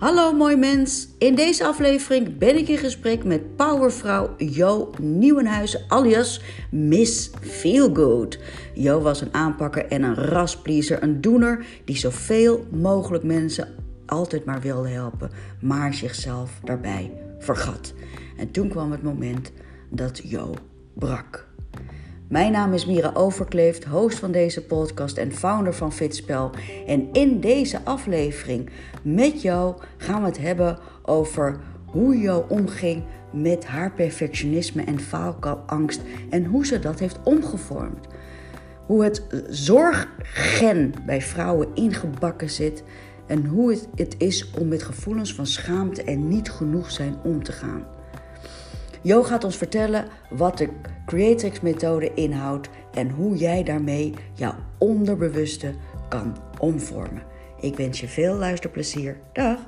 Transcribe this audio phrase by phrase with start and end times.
[0.00, 1.08] Hallo mooi mens.
[1.18, 8.38] In deze aflevering ben ik in gesprek met powervrouw Jo Nieuwenhuizen alias Miss Feelgood.
[8.74, 13.68] Jo was een aanpakker en een raspleaser, een doener die zoveel mogelijk mensen
[14.06, 17.94] altijd maar wilde helpen, maar zichzelf daarbij vergat.
[18.36, 19.52] En toen kwam het moment
[19.90, 20.54] dat Jo
[20.94, 21.48] brak.
[22.30, 26.50] Mijn naam is Mira Overkleeft, host van deze podcast en founder van Fitspel.
[26.86, 28.70] En in deze aflevering
[29.02, 36.00] met jou gaan we het hebben over hoe Jo omging met haar perfectionisme en faalangst
[36.30, 38.06] en hoe ze dat heeft omgevormd.
[38.86, 42.82] Hoe het zorggen bij vrouwen ingebakken zit
[43.26, 47.42] en hoe het, het is om met gevoelens van schaamte en niet genoeg zijn om
[47.42, 47.86] te gaan.
[49.02, 55.74] Jo gaat ons vertellen wat de Creatrix-methode inhoudt en hoe jij daarmee jouw onderbewuste
[56.08, 57.22] kan omvormen.
[57.60, 59.20] Ik wens je veel luisterplezier.
[59.32, 59.60] Dag!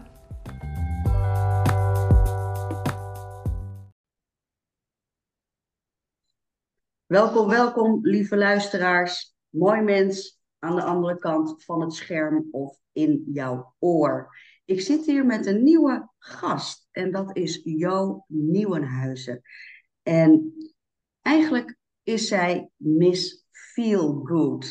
[7.07, 9.35] Welkom, welkom, lieve luisteraars.
[9.49, 14.37] Mooi mens aan de andere kant van het scherm of in jouw oor.
[14.65, 19.43] Ik zit hier met een nieuwe gast en dat is Jo Nieuwenhuizen.
[20.03, 20.55] En
[21.21, 24.71] eigenlijk is zij Miss Feel Good.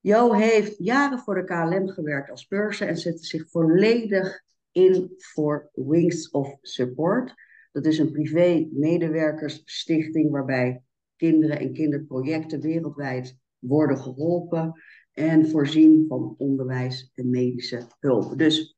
[0.00, 5.70] Jo heeft jaren voor de KLM gewerkt als purser en zette zich volledig in voor
[5.72, 7.34] Wings of Support.
[7.72, 10.82] Dat is een privé medewerkersstichting waarbij
[11.16, 14.82] kinderen en kinderprojecten wereldwijd worden geholpen
[15.12, 18.38] en voorzien van onderwijs en medische hulp.
[18.38, 18.77] Dus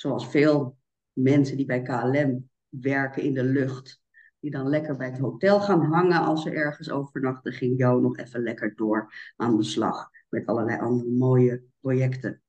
[0.00, 0.76] zoals veel
[1.12, 4.02] mensen die bij KLM werken in de lucht,
[4.38, 8.16] die dan lekker bij het hotel gaan hangen als ze ergens overnachten, ging Jo nog
[8.16, 12.42] even lekker door aan de slag met allerlei andere mooie projecten.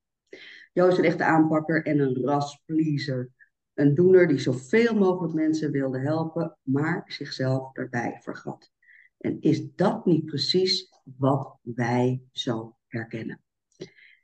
[0.74, 3.30] Jo is een echte aanpakker en een raspleaser.
[3.74, 8.72] Een doener die zoveel mogelijk mensen wilde helpen, maar zichzelf daarbij vergat.
[9.18, 13.42] En is dat niet precies wat wij zo herkennen?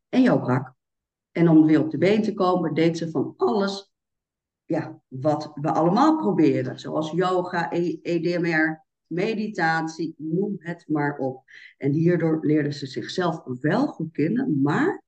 [0.10, 0.77] En Jo brak.
[1.38, 3.92] En om weer op de been te komen, deed ze van alles
[4.66, 6.80] ja, wat we allemaal proberen.
[6.80, 8.78] Zoals yoga, EDMR, e
[9.08, 11.44] meditatie, noem het maar op.
[11.78, 15.04] En hierdoor leerde ze zichzelf wel goed kennen, maar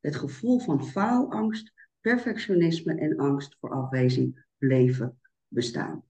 [0.00, 6.04] het gevoel van faalangst, perfectionisme en angst voor afwijzing bleven bestaan.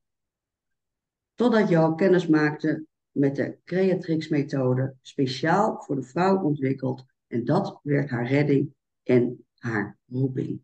[1.35, 7.05] Totdat Jo kennis maakte met de Creatrix-methode, speciaal voor de vrouw ontwikkeld.
[7.27, 10.63] En dat werd haar redding en haar roeping.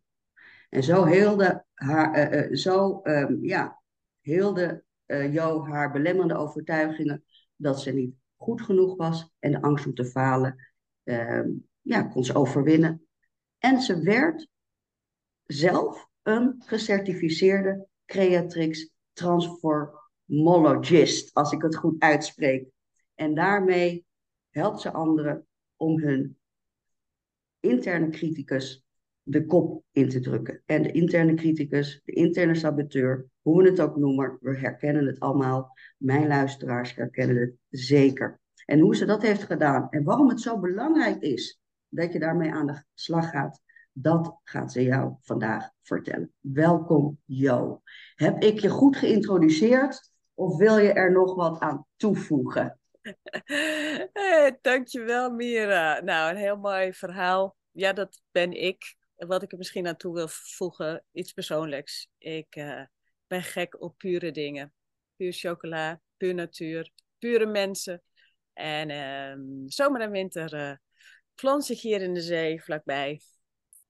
[0.69, 3.83] En zo heelde, haar, uh, zo, um, ja,
[4.21, 7.25] heelde uh, Jo haar belemmerende overtuigingen
[7.57, 10.75] dat ze niet goed genoeg was en de angst om te falen
[11.05, 11.47] uh,
[11.81, 13.07] ja, kon ze overwinnen.
[13.59, 14.49] En ze werd
[15.45, 22.69] zelf een gecertificeerde Creatrix Transformologist, als ik het goed uitspreek.
[23.15, 24.07] En daarmee
[24.51, 26.39] helpt ze anderen om hun
[27.61, 28.84] interne criticus
[29.25, 30.63] de kop in te drukken.
[30.67, 35.21] En de interne criticus, de interne saboteur, hoe we het ook noemen, we herkennen het
[35.21, 35.77] allemaal.
[35.97, 38.41] Mijn luisteraars herkennen het zeker.
[38.67, 42.53] En hoe ze dat heeft gedaan en waarom het zo belangrijk is dat je daarmee
[42.53, 43.61] aan de slag gaat,
[43.93, 46.33] dat gaat ze jou vandaag vertellen.
[46.41, 47.83] Welkom Jo.
[48.15, 52.79] Heb ik je goed geïntroduceerd of wil je er nog wat aan toevoegen?
[54.13, 56.01] Hey, dankjewel Mira.
[56.01, 57.57] Nou, een heel mooi verhaal.
[57.71, 62.09] Ja, dat ben ik wat ik er misschien aan toe wil voegen, iets persoonlijks.
[62.19, 62.83] Ik uh,
[63.27, 64.73] ben gek op pure dingen.
[65.17, 68.03] Puur chocola, puur natuur, pure mensen.
[68.53, 70.77] En uh, zomer en winter uh,
[71.35, 73.21] plons ik hier in de zee vlakbij,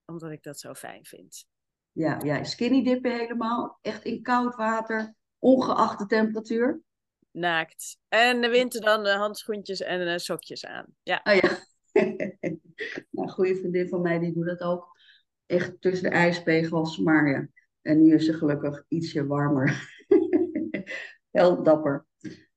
[0.04, 1.46] omdat ik dat zo fijn vind.
[1.92, 3.78] Ja, ja, skinny dippen helemaal.
[3.82, 6.82] Echt in koud water, ongeacht de temperatuur.
[7.30, 7.98] Naakt.
[8.08, 10.86] En de winter dan handschoentjes en sokjes aan.
[11.02, 11.20] Ja.
[11.24, 11.58] Oh ja.
[13.10, 14.93] nou, goede vriendin van mij die doet dat ook
[15.46, 16.98] echt tussen de ijspegels.
[16.98, 17.48] Maar ja,
[17.82, 19.94] en nu is ze gelukkig ietsje warmer.
[21.30, 22.06] Heel dapper.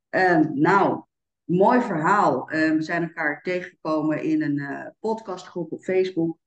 [0.10, 1.04] Um, nou,
[1.44, 2.54] mooi verhaal.
[2.54, 6.38] Um, we zijn elkaar tegengekomen in een uh, podcastgroep op Facebook.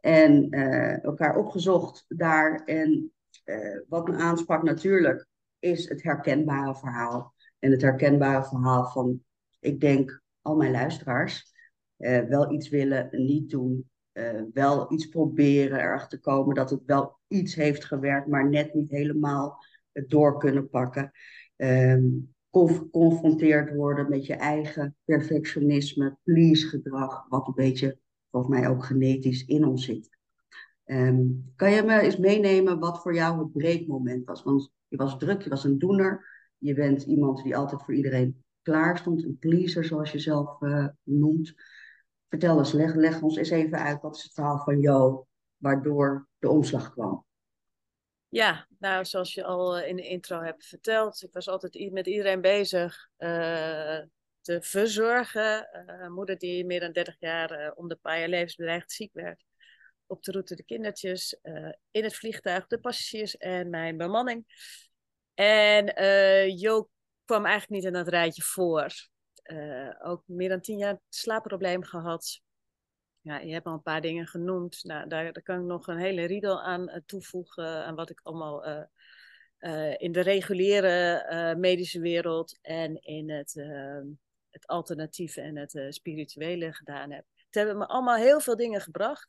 [0.00, 2.64] En uh, elkaar opgezocht daar.
[2.64, 3.12] En
[3.44, 5.26] uh, wat me aansprak natuurlijk,
[5.58, 7.34] is het herkenbare verhaal.
[7.58, 9.24] En het herkenbare verhaal van,
[9.60, 11.52] ik denk, al mijn luisteraars.
[12.28, 17.54] wel iets willen, niet doen, uh, wel iets proberen erachter komen dat het wel iets
[17.54, 21.10] heeft gewerkt, maar net niet helemaal door kunnen pakken.
[21.56, 27.98] Um, geconfronteerd worden met je eigen perfectionisme, please gedrag, wat een beetje
[28.30, 30.18] volgens mij ook genetisch in ons zit.
[30.84, 31.22] Ehm,
[31.56, 34.42] kan je me eens meenemen wat voor jou het breekmoment was?
[34.42, 36.28] Want je was druk, je was een doener.
[36.58, 39.24] Je bent iemand die altijd voor iedereen klaar stond.
[39.24, 41.54] Een pleaser, zoals je zelf uh, noemt.
[42.30, 44.02] Vertel eens, leg, leg ons eens even uit.
[44.02, 45.24] Wat is het verhaal van jou
[45.56, 47.26] waardoor de omslag kwam?
[48.28, 52.40] Ja, nou, zoals je al in de intro hebt verteld, ik was altijd met iedereen
[52.40, 53.98] bezig uh,
[54.40, 55.68] te verzorgen.
[55.88, 59.44] Uh, moeder die meer dan 30 jaar uh, om de paar levensbedreigd ziek werd.
[60.06, 61.38] Op de route de kindertjes,
[61.90, 64.44] in het vliegtuig de passagiers en mijn bemanning.
[65.34, 65.84] En
[66.56, 66.88] Jo
[67.24, 68.92] kwam eigenlijk niet in dat rijtje voor.
[70.02, 72.40] Ook meer dan tien jaar slaapprobleem gehad.
[73.20, 74.84] Ja, je hebt al een paar dingen genoemd.
[74.84, 77.84] Nou, daar, daar kan ik nog een hele riedel aan toevoegen.
[77.84, 78.64] Aan wat ik allemaal
[79.96, 83.54] in de reguliere medische wereld en in het
[84.50, 87.24] het alternatieve en het spirituele gedaan heb.
[87.34, 89.28] Het hebben me allemaal heel veel dingen gebracht.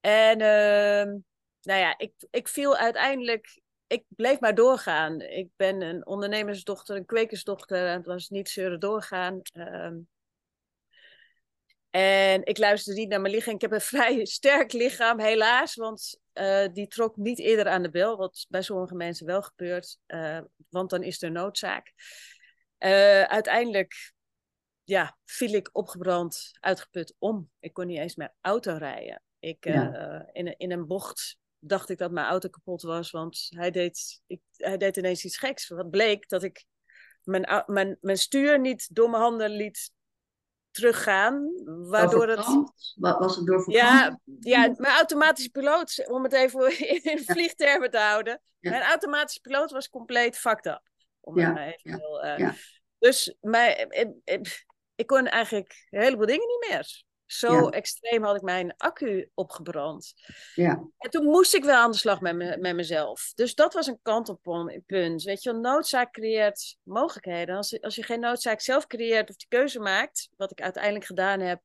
[0.00, 1.14] En uh,
[1.60, 5.20] nou ja, ik, ik viel uiteindelijk, ik bleef maar doorgaan.
[5.20, 9.40] Ik ben een ondernemersdochter, een kwekersdochter en het was niet zeuren doorgaan.
[9.52, 9.90] Uh,
[11.90, 13.54] en ik luisterde niet naar mijn lichaam.
[13.54, 15.74] Ik heb een vrij sterk lichaam, helaas.
[15.74, 18.16] Want uh, die trok niet eerder aan de bel.
[18.16, 19.98] Wat bij sommige mensen wel gebeurt.
[20.06, 21.92] Uh, want dan is er noodzaak.
[22.78, 24.12] Uh, uiteindelijk
[24.84, 27.50] ja, viel ik opgebrand, uitgeput om.
[27.60, 29.22] Ik kon niet eens meer auto rijden.
[29.38, 33.70] Ik, uh, in, in een bocht dacht ik dat mijn auto kapot was, want hij
[33.70, 35.68] deed, ik, hij deed ineens iets geks.
[35.68, 36.64] Wat bleek dat ik
[37.22, 39.92] mijn, mijn, mijn stuur niet door mijn handen liet
[40.70, 41.50] teruggaan.
[41.64, 42.46] Waardoor het.
[42.94, 46.78] Wat was het door Ja, ja, mijn automatische piloot, om het even
[47.12, 48.40] in vliegtermen te houden.
[48.60, 50.82] Mijn automatische piloot was compleet fucked up.
[51.20, 51.66] Om ja.
[51.66, 52.52] even heel, uh,
[52.98, 54.20] Dus mijn,
[54.94, 57.04] ik kon eigenlijk een heleboel dingen niet meer.
[57.38, 60.14] Zo extreem had ik mijn accu opgebrand.
[60.54, 60.88] Ja.
[60.98, 63.32] En toen moest ik wel aan de slag met, me, met mezelf.
[63.34, 65.22] Dus dat was een kantelpunt.
[65.22, 67.56] Weet je, noodzaak creëert mogelijkheden.
[67.56, 71.40] Als, als je geen noodzaak zelf creëert of die keuze maakt, wat ik uiteindelijk gedaan
[71.40, 71.62] heb,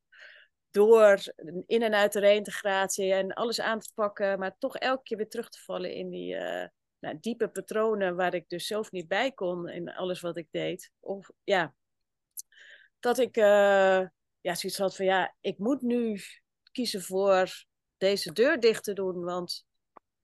[0.71, 1.19] door
[1.66, 5.30] in- en uit de reïntegratie en alles aan te pakken, maar toch elke keer weer
[5.30, 6.65] terug te vallen in die uh,
[7.00, 10.92] nou, diepe patronen waar ik dus zelf niet bij kon in alles wat ik deed.
[11.00, 11.74] Of ja,
[13.00, 14.06] dat ik uh,
[14.50, 16.22] ja, zoiets had van ja, ik moet nu
[16.72, 17.66] kiezen voor
[17.98, 19.24] deze deur dicht te doen.
[19.24, 19.66] Want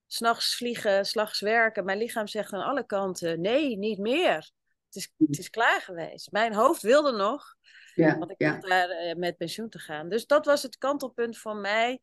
[0.07, 4.51] s'nachts vliegen, s'nachts werken, mijn lichaam zegt aan alle kanten: nee, niet meer.
[4.85, 6.31] Het is, het is klaar geweest.
[6.31, 7.55] Mijn hoofd wilde nog.
[7.95, 8.59] Ja, want ik ja.
[8.59, 10.09] daar uh, met pensioen te gaan.
[10.09, 11.99] Dus dat was het kantelpunt voor mij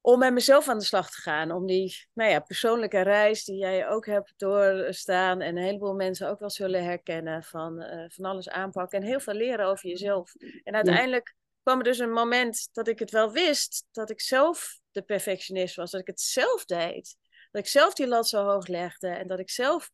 [0.00, 1.50] om met mezelf aan de slag te gaan.
[1.50, 5.40] Om die nou ja, persoonlijke reis die jij ook hebt doorstaan.
[5.40, 7.42] En een heleboel mensen ook wel zullen herkennen.
[7.42, 9.00] Van, uh, van alles aanpakken.
[9.00, 10.34] En heel veel leren over jezelf.
[10.64, 13.84] En uiteindelijk kwam er dus een moment dat ik het wel wist.
[13.92, 15.90] Dat ik zelf de perfectionist was.
[15.90, 17.16] Dat ik het zelf deed.
[17.50, 19.08] Dat ik zelf die lat zo hoog legde.
[19.08, 19.90] En dat ik zelf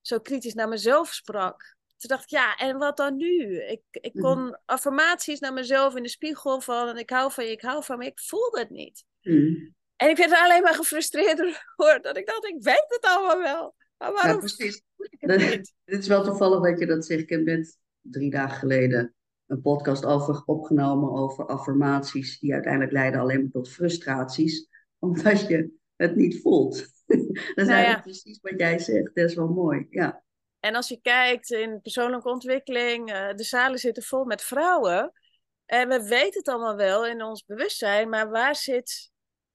[0.00, 1.76] zo kritisch naar mezelf sprak.
[1.96, 3.62] Toen dacht ik, ja, en wat dan nu?
[3.62, 6.98] Ik, ik kon affirmaties naar mezelf in de spiegel van...
[6.98, 8.06] Ik hou van je, ik hou van me.
[8.06, 9.04] Ik voelde het niet.
[9.24, 9.74] Mm.
[9.96, 11.38] En ik werd er alleen maar gefrustreerd
[11.76, 13.74] door dat ik dacht, ik weet het allemaal wel.
[13.98, 14.82] Maar waarom ja, precies.
[15.18, 17.22] Het is wel toevallig dat je dat zegt.
[17.22, 19.14] Ik heb net drie dagen geleden
[19.46, 25.70] een podcast over opgenomen over affirmaties die uiteindelijk leiden alleen maar tot frustraties, omdat je
[25.96, 26.76] het niet voelt.
[27.06, 27.18] dat
[27.54, 28.00] is nou eigenlijk ja.
[28.00, 29.14] precies wat jij zegt.
[29.14, 30.22] Dat is wel mooi, ja.
[30.60, 35.12] En als je kijkt in persoonlijke ontwikkeling, uh, de zalen zitten vol met vrouwen.
[35.66, 39.12] En we weten het allemaal wel in ons bewustzijn, maar waar zit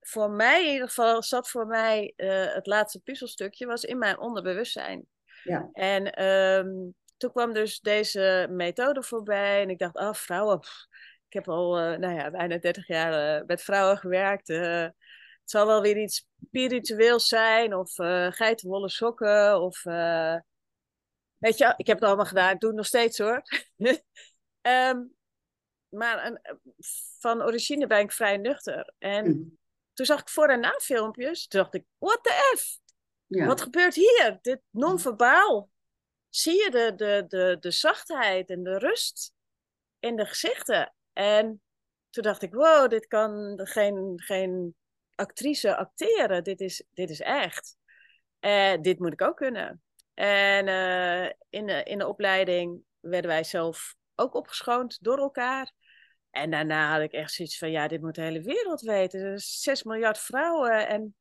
[0.09, 4.19] voor mij in ieder geval zat voor mij uh, het laatste puzzelstukje, was in mijn
[4.19, 5.05] onderbewustzijn.
[5.43, 5.69] Ja.
[5.71, 10.87] En um, toen kwam dus deze methode voorbij en ik dacht, oh vrouwen, pff,
[11.27, 14.47] ik heb al uh, nou ja, bijna 30 jaar uh, met vrouwen gewerkt.
[14.47, 14.93] het
[15.43, 17.93] zal wel weer iets spiritueels zijn of
[18.35, 19.83] geitenwolle sokken of...
[21.37, 23.41] weet je, ik heb het allemaal gedaan, ik doe het nog steeds hoor.
[24.61, 25.13] um,
[25.99, 26.39] maar een,
[27.19, 28.93] van origine ben ik vrij nuchter.
[28.97, 29.58] En mm
[30.00, 31.48] toen zag ik voor- en na filmpjes.
[31.48, 32.79] Toen dacht ik, what the F?
[33.25, 33.46] Ja.
[33.46, 34.38] Wat gebeurt hier?
[34.41, 35.70] Dit non-verbaal.
[36.29, 39.34] Zie je de, de, de, de zachtheid en de rust
[40.00, 40.94] in de gezichten?
[41.13, 41.62] En
[42.10, 44.75] toen dacht ik, wow, dit kan geen, geen
[45.15, 46.44] actrice acteren.
[46.44, 47.75] Dit is, dit is echt.
[48.39, 49.84] Uh, dit moet ik ook kunnen.
[50.13, 55.74] En uh, in, de, in de opleiding werden wij zelf ook opgeschoond door elkaar.
[56.31, 59.19] En daarna had ik echt zoiets van, ja, dit moet de hele wereld weten.
[59.19, 60.88] Er zijn 6 miljard vrouwen.
[60.88, 61.15] En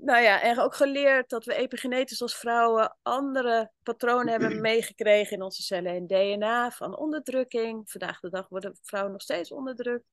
[0.00, 5.42] nou ja, en ook geleerd dat we epigenetisch als vrouwen andere patronen hebben meegekregen in
[5.42, 7.90] onze cellen en DNA van onderdrukking.
[7.90, 10.04] Vandaag de dag worden vrouwen nog steeds onderdrukt.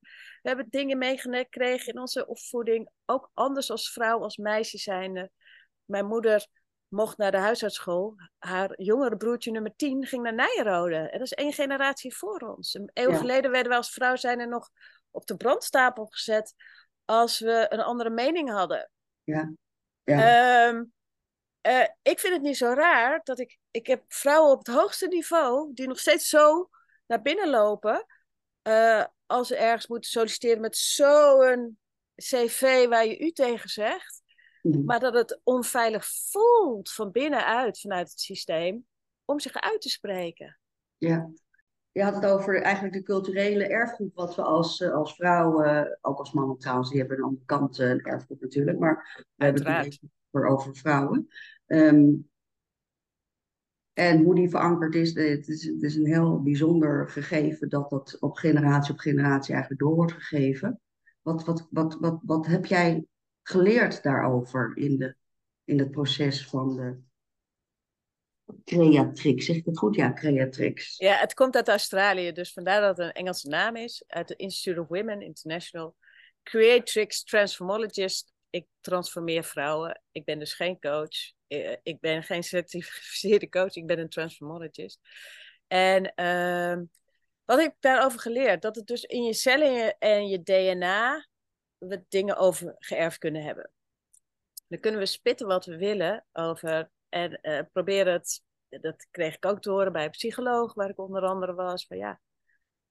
[0.41, 5.31] We hebben dingen meegekregen in onze opvoeding, ook anders als vrouw, als meisje zijnde.
[5.85, 6.47] Mijn moeder
[6.87, 8.15] mocht naar de huisartsschool.
[8.37, 10.95] Haar jongere broertje nummer 10 ging naar Nijrode.
[10.95, 12.73] En dat is één generatie voor ons.
[12.73, 14.69] Een eeuw geleden werden we als vrouw zijn nog
[15.11, 16.53] op de brandstapel gezet
[17.05, 18.91] als we een andere mening hadden.
[19.23, 19.53] Ja.
[20.03, 20.67] ja.
[20.67, 20.93] Um,
[21.67, 23.57] uh, ik vind het niet zo raar dat ik...
[23.71, 26.69] Ik heb vrouwen op het hoogste niveau die nog steeds zo
[27.05, 28.05] naar binnen lopen...
[28.67, 31.79] Uh, als ze ergens moeten solliciteren met zo'n
[32.15, 34.21] cv waar je u tegen zegt.
[34.65, 34.85] Mhm.
[34.85, 38.85] Maar dat het onveilig voelt van binnenuit, vanuit het systeem,
[39.25, 40.59] om zich uit te spreken.
[40.97, 41.29] Ja,
[41.91, 46.19] je had het over eigenlijk de culturele erfgoed, wat we als, eh, als vrouwen, ook
[46.19, 49.99] als mannen trouwens, die hebben een andere kant een erfgoed natuurlijk, maar we hebben het
[50.31, 51.27] over, over vrouwen.
[51.65, 52.29] Um,
[53.93, 58.17] en hoe die verankerd is het, is, het is een heel bijzonder gegeven dat dat
[58.19, 60.79] op generatie op generatie eigenlijk door wordt gegeven.
[61.21, 63.07] Wat, wat, wat, wat, wat heb jij
[63.47, 65.15] geleerd daarover in, de,
[65.63, 66.99] in het proces van de
[68.63, 69.45] Creatrix?
[69.45, 69.95] Zeg ik het goed?
[69.95, 70.97] Ja, Creatrix.
[70.97, 74.03] Ja, het komt uit Australië, dus vandaar dat het een Engelse naam is.
[74.07, 75.95] Uit het Institute of Women International.
[76.43, 78.33] Creatrix Transformologist.
[78.49, 80.01] Ik transformeer vrouwen.
[80.11, 81.33] Ik ben dus geen coach.
[81.47, 83.75] Eh, ik ben geen certificeerde coach.
[83.75, 84.99] Ik ben een transformologist.
[85.67, 86.83] En uh,
[87.45, 88.61] wat heb ik daarover geleerd?
[88.61, 91.27] Dat het dus in je cellen en je DNA
[91.77, 93.71] we dingen over geërfd kunnen hebben.
[94.67, 99.45] Dan kunnen we spitten wat we willen over en uh, proberen het, dat kreeg ik
[99.45, 102.19] ook te horen bij een psycholoog, waar ik onder andere was, van ja,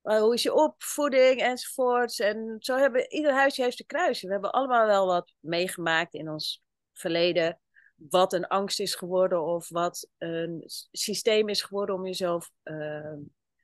[0.00, 2.18] hoe is je opvoeding enzovoorts.
[2.18, 4.26] En zo hebben ieder huisje heeft een kruisje.
[4.26, 7.60] We hebben allemaal wel wat meegemaakt in ons verleden,
[7.94, 13.12] wat een angst is geworden of wat een systeem is geworden om jezelf uh,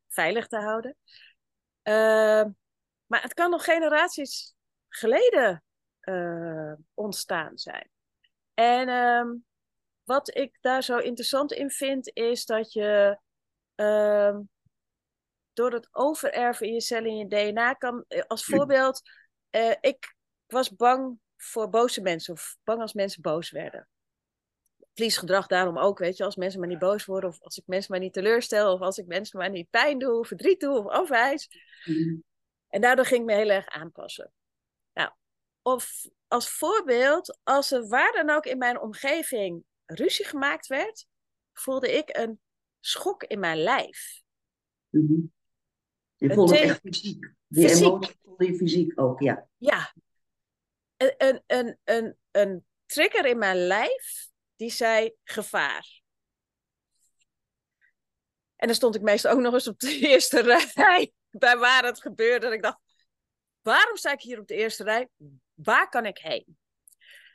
[0.08, 0.96] veilig te houden.
[1.82, 2.44] Uh,
[3.06, 4.54] maar het kan nog generaties
[4.90, 5.64] geleden
[6.02, 7.90] uh, ontstaan zijn.
[8.54, 9.40] En uh,
[10.04, 13.18] wat ik daar zo interessant in vind, is dat je
[13.76, 14.38] uh,
[15.52, 19.00] door het overerven in je cellen in je DNA kan, eh, als voorbeeld,
[19.50, 20.14] uh, ik
[20.46, 23.88] was bang voor boze mensen of bang als mensen boos werden.
[24.94, 27.92] Vliesgedrag daarom ook, weet je, als mensen maar niet boos worden of als ik mensen
[27.92, 31.48] maar niet teleurstel of als ik mensen maar niet pijn doe, verdriet doe of afwijs.
[31.84, 32.24] Mm.
[32.68, 34.32] En daardoor ging ik me heel erg aanpassen.
[35.74, 41.06] Of als voorbeeld, als er waar dan ook in mijn omgeving ruzie gemaakt werd,
[41.52, 42.40] voelde ik een
[42.80, 44.22] schok in mijn lijf.
[44.88, 45.32] Mm -hmm.
[46.16, 47.32] Je voelde het echt fysiek.
[47.46, 47.86] Die fysiek.
[47.86, 49.48] emotie voelde je fysiek ook, ja.
[49.56, 49.94] Ja.
[50.96, 56.02] Een, een, een, een, een trigger in mijn lijf die zei gevaar.
[58.56, 60.40] En dan stond ik meestal ook nog eens op de eerste
[60.74, 62.46] rij bij waar het gebeurde.
[62.46, 62.78] En ik dacht,
[63.60, 65.08] waarom sta ik hier op de eerste rij?
[65.62, 66.58] Waar kan ik heen?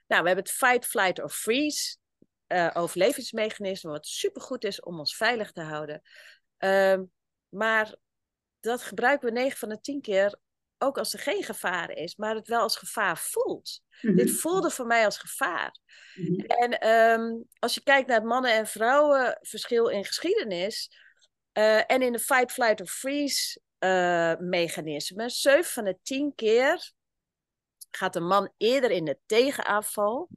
[0.07, 1.97] Nou, we hebben het fight, flight or freeze
[2.47, 6.01] uh, overlevingsmechanisme, wat supergoed is om ons veilig te houden.
[6.59, 6.99] Uh,
[7.49, 7.95] maar
[8.59, 10.39] dat gebruiken we 9 van de 10 keer
[10.77, 13.81] ook als er geen gevaar is, maar het wel als gevaar voelt.
[14.01, 14.17] Mm-hmm.
[14.17, 15.77] Dit voelde voor mij als gevaar.
[16.15, 16.45] Mm-hmm.
[16.45, 20.89] En um, als je kijkt naar het mannen- en vrouwenverschil in geschiedenis
[21.53, 26.93] uh, en in de fight, flight or freeze uh, mechanisme, 7 van de 10 keer
[27.95, 30.29] gaat de man eerder in de tegenaanval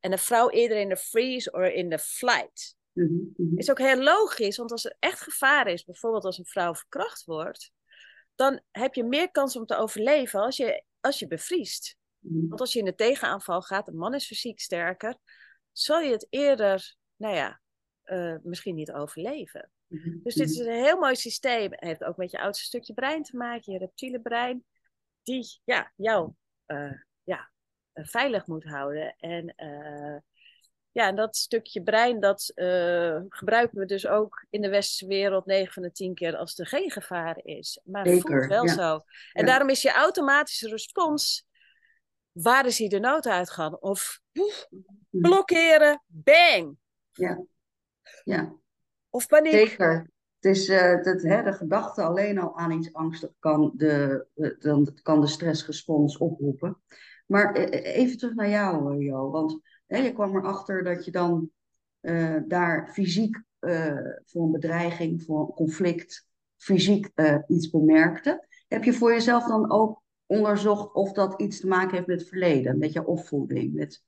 [0.00, 2.76] en de vrouw eerder in de freeze of in de flight.
[2.92, 3.58] Mm -hmm.
[3.58, 7.24] Is ook heel logisch, want als er echt gevaar is, bijvoorbeeld als een vrouw verkracht
[7.24, 7.72] wordt,
[8.34, 11.96] dan heb je meer kans om te overleven als je, als je bevriest.
[12.18, 12.48] Mm -hmm.
[12.48, 15.16] Want als je in de tegenaanval gaat, de man is fysiek sterker,
[15.72, 17.60] zal je het eerder, nou ja,
[18.04, 19.70] uh, misschien niet overleven.
[20.22, 21.70] Dus dit is een heel mooi systeem.
[21.70, 24.64] Het heeft ook met je oudste stukje brein te maken, je reptiele brein,
[25.22, 26.32] die ja, jou
[27.24, 27.50] ja,
[27.94, 29.14] uh, veilig moet houden.
[29.16, 30.18] En uh,
[30.92, 32.52] ja, en dat stukje brein, dat
[33.28, 36.66] gebruiken we dus ook in de westerse wereld 9 van de 10 keer als er
[36.66, 37.80] geen gevaar is.
[37.84, 38.72] Maar het voelt wel ja.
[38.72, 38.92] zo.
[39.32, 39.46] En ja.
[39.46, 41.46] daarom is je automatische respons,
[42.32, 43.80] waar is hij de nood uitgaan?
[43.80, 44.66] Of poef,
[45.10, 46.76] blokkeren, bang!
[47.12, 47.44] Ja.
[48.24, 48.56] ja.
[49.10, 49.52] Of paniek.
[49.52, 50.12] Zeker.
[50.44, 50.66] Het is
[51.02, 54.26] dat, hè, de gedachte alleen al aan iets angstig kan de,
[54.58, 56.80] dan kan de stressrespons oproepen.
[57.26, 59.30] Maar even terug naar jou, Jo.
[59.30, 61.50] Want hè, je kwam erachter dat je dan
[62.46, 63.42] daar fysiek
[64.24, 67.10] voor een bedreiging, voor een conflict, fysiek
[67.46, 68.46] iets bemerkte.
[68.68, 72.28] Heb je voor jezelf dan ook onderzocht of dat iets te maken heeft met het
[72.28, 74.02] verleden, met je opvoeding, met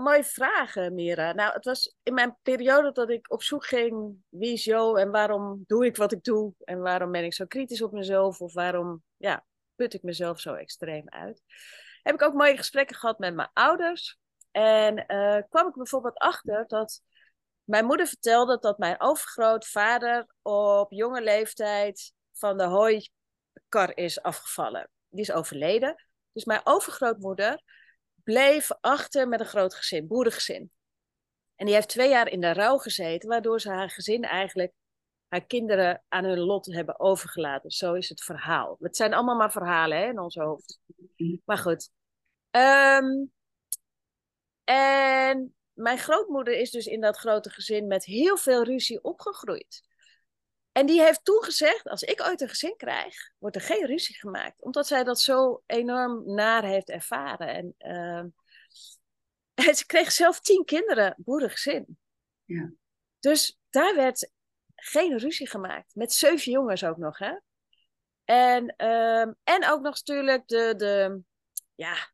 [0.00, 1.32] mooie vraag, eh, Mira.
[1.32, 5.10] Nou, het was in mijn periode dat ik op zoek ging, wie is Jo en
[5.10, 6.54] waarom doe ik wat ik doe?
[6.64, 8.40] En waarom ben ik zo kritisch op mezelf?
[8.40, 9.44] Of waarom ja,
[9.74, 11.42] put ik mezelf zo extreem uit?
[12.02, 14.18] Heb ik ook mooie gesprekken gehad met mijn ouders.
[14.50, 17.02] En uh, kwam ik bijvoorbeeld achter dat
[17.64, 24.90] mijn moeder vertelde dat mijn overgrootvader op jonge leeftijd van de hooikar is afgevallen.
[25.08, 26.06] Die is overleden.
[26.32, 27.62] Dus mijn overgrootmoeder
[28.22, 30.70] bleef achter met een groot gezin, boerengezin.
[31.56, 34.72] En die heeft twee jaar in de rouw gezeten, waardoor ze haar gezin eigenlijk
[35.28, 37.70] haar kinderen aan hun lot hebben overgelaten.
[37.70, 38.76] Zo is het verhaal.
[38.80, 40.80] Het zijn allemaal maar verhalen hè, in ons hoofd.
[41.44, 41.90] Maar goed.
[42.50, 43.32] Um,
[44.64, 49.82] en mijn grootmoeder is dus in dat grote gezin met heel veel ruzie opgegroeid.
[50.72, 54.14] En die heeft toen gezegd, als ik ooit een gezin krijg, wordt er geen ruzie
[54.14, 54.62] gemaakt.
[54.62, 57.48] Omdat zij dat zo enorm naar heeft ervaren.
[57.48, 58.34] En,
[59.66, 61.98] uh, ze kreeg zelf tien kinderen, boerengezin.
[62.44, 62.72] Ja.
[63.20, 64.30] Dus daar werd
[64.74, 65.94] geen ruzie gemaakt.
[65.94, 67.34] Met zeven jongens ook nog, hè.
[68.24, 71.22] En, uh, en ook nog natuurlijk de, de,
[71.74, 72.12] ja,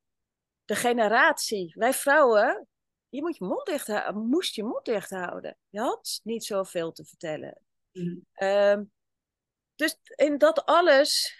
[0.64, 1.72] de generatie.
[1.76, 2.68] Wij vrouwen,
[3.08, 5.56] je moet je mond dicht moest je mond dicht houden.
[5.68, 7.62] Je had niet zoveel te vertellen.
[8.32, 8.84] Ehm,
[9.74, 11.36] dus in dat alles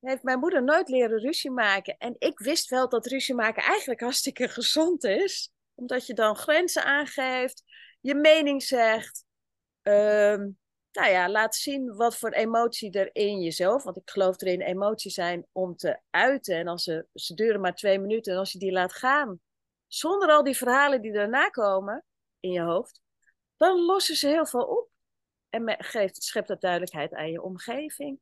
[0.00, 1.96] heeft mijn moeder nooit leren ruzie maken.
[1.98, 5.52] En ik wist wel dat ruzie maken eigenlijk hartstikke gezond is.
[5.74, 7.62] Omdat je dan grenzen aangeeft,
[8.00, 9.24] je mening zegt.
[9.82, 10.48] Ehm,
[10.92, 13.82] nou ja, laat zien wat voor emotie er in jezelf.
[13.82, 16.56] Want ik geloof erin emoties zijn om te uiten.
[16.56, 18.32] En als ze, ze duren maar twee minuten.
[18.32, 19.40] En als je die laat gaan,
[19.86, 22.04] zonder al die verhalen die daarna komen
[22.40, 23.00] in je hoofd,
[23.56, 24.88] dan lossen ze heel veel op.
[25.50, 28.20] En geeft, schept dat duidelijkheid aan je omgeving.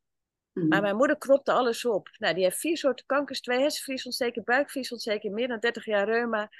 [0.52, 0.68] Mhm.
[0.68, 2.08] Maar mijn moeder kropte alles op.
[2.18, 6.50] Nou, die heeft vier soorten kankers, twee hersenvliesontsteking, buikvliesontsteking, meer dan 30 jaar reuma,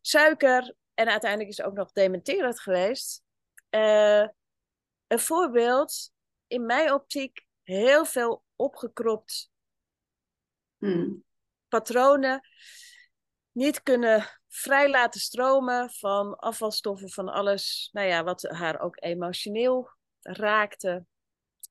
[0.00, 3.22] suiker en uiteindelijk is ze ook nog dementerend geweest.
[3.70, 4.26] Uh,
[5.06, 6.12] een voorbeeld,
[6.46, 9.50] in mijn optiek, heel veel opgekropt
[10.78, 11.24] hmm.
[11.68, 12.40] patronen.
[13.52, 19.90] Niet kunnen vrij laten stromen van afvalstoffen, van alles, nou ja, wat haar ook emotioneel
[20.22, 21.04] raakte.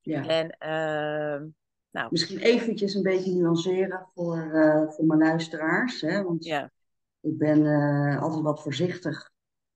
[0.02, 0.28] Ja.
[0.28, 1.50] En, uh,
[1.92, 2.08] nou.
[2.10, 6.02] Misschien eventjes een beetje nuanceren voor, uh, voor mijn luisteraars.
[6.02, 6.24] Hè?
[6.24, 6.72] Want ja.
[7.22, 9.32] ik ben uh, altijd wat voorzichtig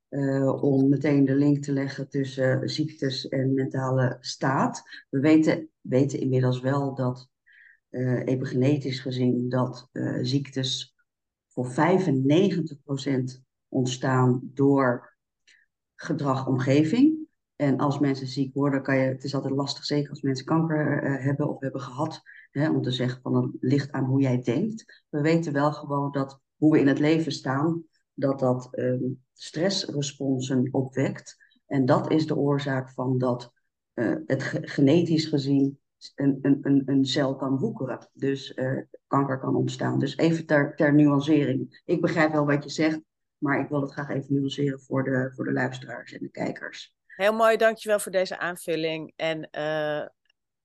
[0.10, 4.84] uh, om meteen de link te leggen tussen ziektes en mentale staat.
[5.10, 7.30] We weten, weten inmiddels wel dat
[8.26, 9.90] epigenetisch gezien dat
[10.22, 10.96] ziektes
[11.48, 11.74] voor 95%
[13.68, 15.18] ontstaan door
[15.96, 17.21] gedrag omgeving.
[17.62, 21.02] En als mensen ziek worden, kan je, het is altijd lastig, zeker als mensen kanker
[21.22, 22.22] hebben of hebben gehad,
[22.52, 25.04] hè, om te zeggen van het ligt aan hoe jij denkt.
[25.10, 30.68] We weten wel gewoon dat hoe we in het leven staan, dat dat um, stressresponsen
[30.72, 31.38] opwekt.
[31.66, 33.52] En dat is de oorzaak van dat
[33.94, 35.80] uh, het genetisch gezien
[36.16, 38.10] een, een, een, cel kan woekeren.
[38.14, 40.00] Dus uh, kanker kan ontstaan.
[40.00, 41.82] Dus even ter, ter nuancering.
[41.86, 43.02] Ik begrijp wel wat je zegt,
[43.38, 47.00] maar ik wil het graag even nuanceren voor de, voor de luisteraars en de kijkers.
[47.22, 50.08] Heel mooi, dankjewel voor deze aanvulling en uh,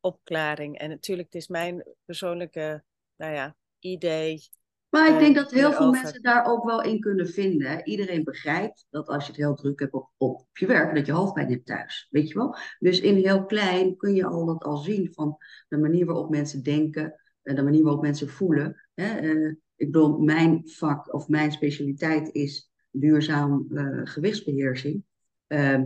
[0.00, 0.78] opklaring.
[0.78, 2.84] En natuurlijk, het is mijn persoonlijke
[3.16, 4.48] nou ja, idee
[4.88, 7.88] maar ik denk dat heel veel mensen daar ook wel in kunnen vinden.
[7.88, 11.12] Iedereen begrijpt dat als je het heel druk hebt op, op je werk, dat je
[11.12, 12.06] hoofdpijn hebt thuis.
[12.10, 12.56] Weet je wel?
[12.78, 15.36] Dus in heel klein kun je al dat al zien van
[15.68, 18.86] de manier waarop mensen denken en de manier waarop mensen voelen.
[18.94, 19.20] Hè?
[19.22, 25.04] Uh, ik bedoel, mijn vak of mijn specialiteit is duurzaam uh, gewichtsbeheersing.
[25.48, 25.82] Uh,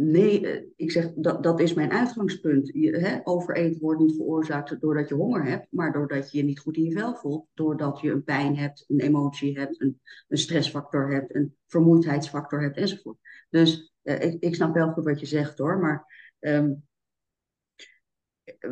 [0.00, 2.70] Nee, eh, ik zeg dat, dat is mijn uitgangspunt.
[2.74, 6.76] Hè, overeten wordt niet veroorzaakt doordat je honger hebt, maar doordat je je niet goed
[6.76, 7.46] in je vel voelt.
[7.54, 12.76] Doordat je een pijn hebt, een emotie hebt, een, een stressfactor hebt, een vermoeidheidsfactor hebt
[12.76, 13.18] enzovoort.
[13.50, 15.78] Dus eh, ik, ik snap wel goed wat je zegt hoor.
[15.78, 16.06] Maar
[16.38, 16.86] um,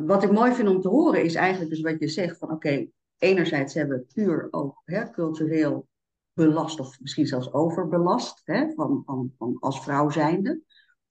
[0.07, 2.87] wat ik mooi vind om te horen is eigenlijk dus wat je zegt van oké,
[3.19, 5.89] enerzijds hebben we puur ook hè, cultureel
[6.33, 10.63] belast of misschien zelfs overbelast hè, van, van, van als vrouw zijnde.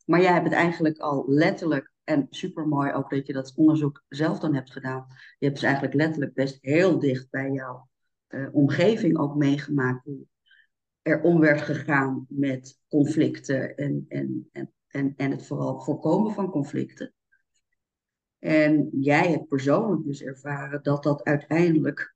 [0.05, 4.39] Maar jij hebt het eigenlijk al letterlijk, en supermooi ook dat je dat onderzoek zelf
[4.39, 5.05] dan hebt gedaan.
[5.37, 7.89] Je hebt dus eigenlijk letterlijk best heel dicht bij jouw
[8.29, 10.25] uh, omgeving ook meegemaakt hoe
[11.01, 16.49] er om werd gegaan met conflicten en, en, en, en, en het vooral voorkomen van
[16.49, 17.13] conflicten.
[18.39, 22.15] En jij hebt persoonlijk dus ervaren dat dat uiteindelijk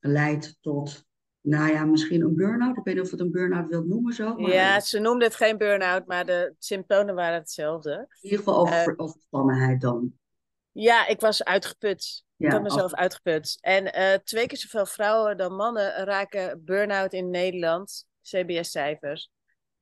[0.00, 1.07] leidt tot
[1.40, 2.76] nou ja, misschien een burn-out.
[2.76, 4.34] Ik weet niet of het een burn-out wilt noemen zo.
[4.34, 4.50] Maar...
[4.50, 7.92] Ja, ze noemde het geen burn-out, maar de symptomen waren hetzelfde.
[7.92, 10.12] In ieder geval over, uh, overspannenheid dan.
[10.72, 12.24] Ja, ik was uitgeput.
[12.36, 13.58] Ja, ik had mezelf uitgeput.
[13.60, 18.06] En uh, twee keer zoveel vrouwen dan mannen raken burn-out in Nederland.
[18.22, 19.30] CBS-cijfers.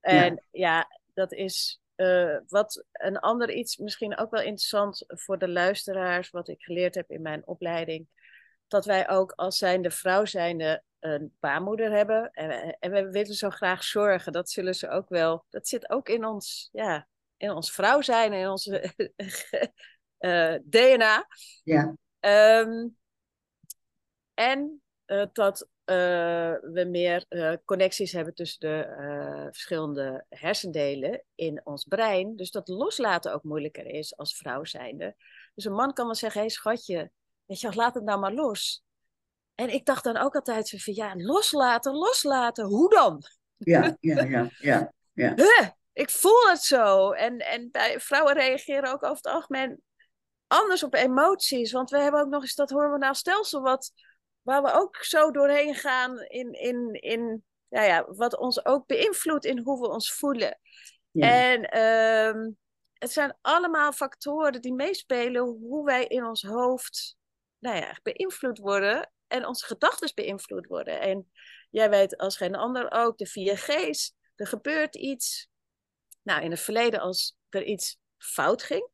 [0.00, 5.48] En ja, dat is uh, wat een ander iets, misschien ook wel interessant voor de
[5.48, 8.06] luisteraars, wat ik geleerd heb in mijn opleiding.
[8.68, 12.30] Dat wij ook als zijnde vrouw zijnde een baarmoeder hebben.
[12.30, 14.32] En, en we willen zo graag zorgen.
[14.32, 15.44] Dat zullen ze ook wel.
[15.50, 18.84] Dat zit ook in ons, ja, in ons vrouw zijn, in ons uh,
[20.18, 21.26] eh, DNA.
[21.64, 21.96] Ja.
[22.60, 22.96] Um,
[24.34, 25.96] en uh, dat uh,
[26.60, 27.26] we meer
[27.64, 32.36] connecties hebben tussen de verschillende hersendelen in ons brein.
[32.36, 35.16] Dus dat loslaten ook moeilijker is als vrouw zijnde.
[35.54, 37.10] Dus een man kan wel zeggen, hé hey, schatje,
[37.46, 38.84] weet je, laat het nou maar los.
[39.54, 43.22] En ik dacht dan ook altijd zo van, ja, loslaten, loslaten, hoe dan?
[43.56, 44.92] Ja, ja, ja, ja.
[45.12, 45.32] ja.
[45.42, 47.10] Huh, ik voel het zo.
[47.10, 49.82] En, en bij vrouwen reageren ook over het algemeen
[50.46, 51.72] anders op emoties.
[51.72, 53.92] Want we hebben ook nog eens dat hormonaal stelsel wat
[54.42, 59.44] waar we ook zo doorheen gaan in, in, in ja, ja, wat ons ook beïnvloedt
[59.44, 60.58] in hoe we ons voelen.
[61.12, 62.50] En ehm,
[62.92, 67.16] het zijn allemaal factoren die meespelen hoe wij in ons hoofd
[67.66, 71.00] nou ja, beïnvloed worden en onze gedachten beïnvloed worden.
[71.00, 71.30] En
[71.70, 74.14] jij weet als geen ander ook de 4G's.
[74.34, 75.48] Er gebeurt iets.
[76.22, 78.88] Nou, in het verleden als er iets fout ging,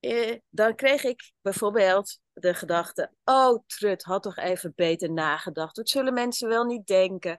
[0.00, 5.76] eh, dan kreeg ik bijvoorbeeld de gedachte: Oh, Trut had toch even beter nagedacht.
[5.76, 7.36] Dat zullen mensen wel niet denken.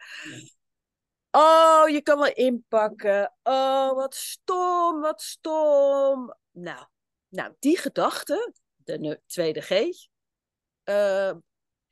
[1.32, 3.36] Oh, je kan wel inpakken.
[3.44, 6.36] Oh, wat stom, wat stom.
[6.52, 6.86] Nou,
[7.28, 9.92] nou die gedachte, de tweede G,
[10.92, 11.38] uh,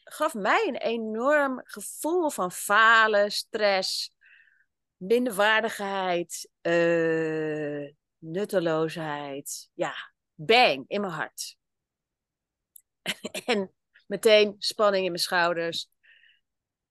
[0.04, 4.14] gaf mij een enorm gevoel van falen, stress,
[4.98, 9.70] minderwaardigheid, uh, nutteloosheid.
[9.74, 9.94] Ja,
[10.34, 11.58] bang in mijn hart.
[13.46, 13.74] en
[14.08, 15.90] meteen spanning in mijn schouders.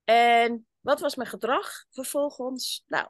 [0.05, 2.85] En wat was mijn gedrag vervolgens?
[2.87, 3.09] Nou,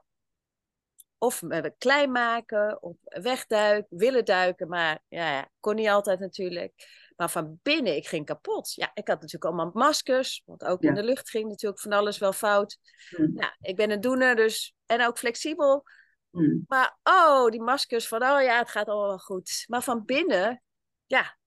[1.18, 6.72] of me klein maken, of wegduiken, willen duiken, maar ja, kon niet altijd natuurlijk.
[7.18, 8.74] Maar van binnen, ik ging kapot.
[8.74, 12.18] Ja, ik had natuurlijk allemaal maskers, want ook in de lucht ging natuurlijk van alles
[12.18, 12.78] wel fout.
[13.16, 13.32] Mm.
[13.34, 15.84] Nou, ik ben een doener, dus, en ook flexibel.
[16.30, 16.64] Mm.
[16.68, 19.64] Maar oh, die maskers van, oh ja, het gaat allemaal goed.
[19.66, 20.62] Maar van binnen,
[21.06, 21.38] ja,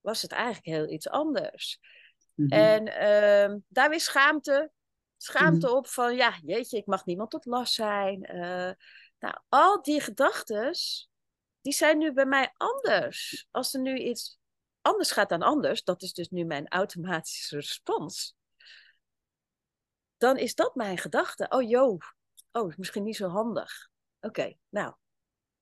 [0.00, 1.80] was het eigenlijk heel iets anders.
[2.34, 2.52] Mhm.
[2.52, 4.70] En uh, daar weer schaamte.
[5.16, 5.76] Schaamte mhm.
[5.76, 8.36] op van, ja, jeetje, ik mag niemand tot last zijn.
[8.36, 8.72] Uh,
[9.18, 10.74] nou, al die gedachten,
[11.60, 13.46] die zijn nu bij mij anders.
[13.50, 14.38] Als er nu iets
[14.86, 18.34] anders gaat dan anders, dat is dus nu mijn automatische respons.
[20.16, 21.46] Dan is dat mijn gedachte.
[21.48, 22.00] Oh, joh,
[22.52, 23.88] oh, misschien niet zo handig.
[24.20, 24.94] Oké, nou,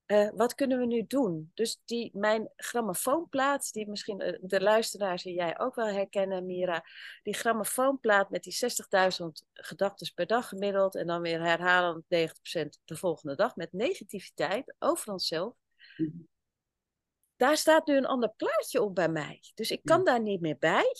[0.07, 1.51] uh, wat kunnen we nu doen?
[1.53, 6.83] Dus die, mijn grammofoonplaat, die misschien uh, de luisteraars en jij ook wel herkennen, Mira.
[7.23, 8.57] Die grammofoonplaat met die
[9.21, 10.95] 60.000 gedachten per dag gemiddeld.
[10.95, 12.07] En dan weer herhalen 90%
[12.85, 15.53] de volgende dag met negativiteit over onszelf.
[15.97, 16.34] Mhm.
[17.35, 19.39] Daar staat nu een ander plaatje op bij mij.
[19.53, 20.95] Dus ik kan daar niet meer bij.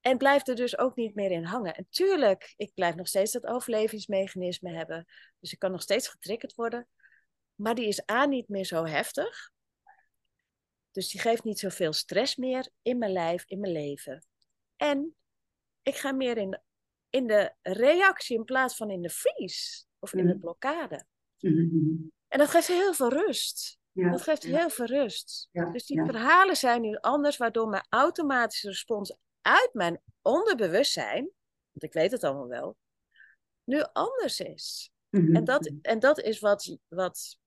[0.00, 1.74] En blijf er dus ook niet meer in hangen.
[1.74, 5.06] En tuurlijk, ik blijf nog steeds dat overlevingsmechanisme hebben.
[5.40, 6.88] Dus ik kan nog steeds getriggerd worden.
[7.54, 9.50] Maar die is A niet meer zo heftig.
[10.90, 14.24] Dus die geeft niet zoveel stress meer in mijn lijf, in mijn leven.
[14.76, 15.14] En
[15.82, 16.60] ik ga meer in,
[17.10, 20.40] in de reactie in plaats van in de freeze of in de mhm.
[20.40, 21.06] blokkade.
[21.38, 22.08] Mhm.
[22.28, 23.80] En dat geeft heel veel rust.
[23.92, 25.48] Dat geeft heel veel rust.
[25.52, 31.30] dus die verhalen zijn nu anders, waardoor mijn automatische respons uit mijn onderbewustzijn,
[31.72, 32.76] want ik weet het allemaal wel,
[33.64, 34.92] nu anders is.
[35.08, 35.36] Mhm.
[35.36, 37.38] En, dat, en dat is wat, wat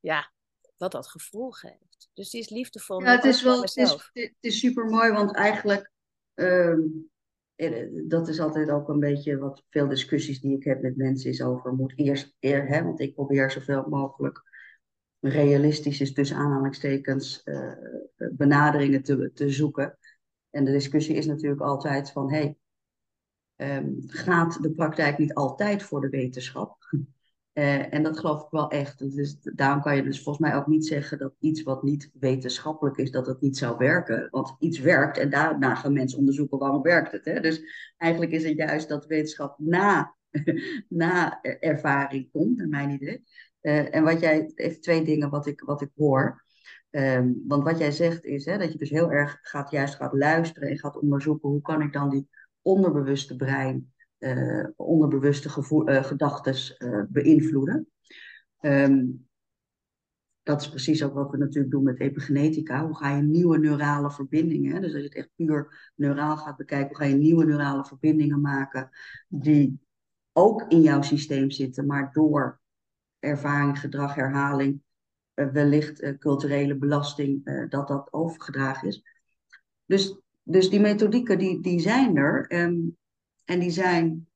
[0.00, 0.32] ja,
[0.76, 2.10] wat dat gevoel geeft.
[2.14, 3.02] Dus die is liefdevol.
[3.02, 5.90] Ja, het is wel, het is, het is super mooi, want eigenlijk,
[6.34, 6.80] ehm,
[7.54, 11.30] eh, dat is altijd ook een beetje wat veel discussies die ik heb met mensen
[11.30, 14.42] is over, moet eerst, eer, hè, want ik probeer zoveel mogelijk
[15.20, 17.72] realistisch is tussen aanhalingstekens uh,
[18.16, 19.98] benaderingen te, te zoeken.
[20.50, 22.56] En de discussie is natuurlijk altijd van, hey,
[23.56, 26.76] um, gaat de praktijk niet altijd voor de wetenschap?
[27.52, 29.14] Uh, en dat geloof ik wel echt.
[29.14, 32.96] Dus daarom kan je dus volgens mij ook niet zeggen dat iets wat niet wetenschappelijk
[32.96, 34.28] is, dat het niet zou werken.
[34.30, 37.24] Want iets werkt en daarna gaan mensen onderzoeken waarom werkt het.
[37.24, 37.40] Hè?
[37.40, 37.62] Dus
[37.96, 40.14] eigenlijk is het juist dat wetenschap na,
[40.88, 43.24] na ervaring komt, naar mijn idee.
[43.62, 46.44] Uh, en wat jij, even twee dingen wat ik, wat ik hoor.
[46.90, 50.12] Um, want wat jij zegt is hè, dat je dus heel erg gaat, juist gaat
[50.12, 52.28] luisteren en gaat onderzoeken hoe kan ik dan die
[52.62, 56.54] onderbewuste brein uh, onderbewuste uh, gedachten
[57.08, 57.88] beïnvloeden.
[58.60, 59.28] Um,
[60.42, 62.86] dat is precies ook wat we natuurlijk doen met epigenetica.
[62.86, 66.88] Hoe ga je nieuwe neurale verbindingen, dus als je het echt puur neuraal gaat bekijken,
[66.88, 68.90] hoe ga je nieuwe neurale verbindingen maken
[69.28, 69.80] die
[70.32, 72.59] ook in jouw systeem zitten, maar door
[73.20, 74.82] ervaring, gedrag, herhaling,
[75.34, 79.02] uh, wellicht uh, culturele belasting, uh, dat dat overgedragen is.
[79.86, 82.96] Dus, dus die methodieken die, die zijn er um,
[83.44, 84.28] en die zijn,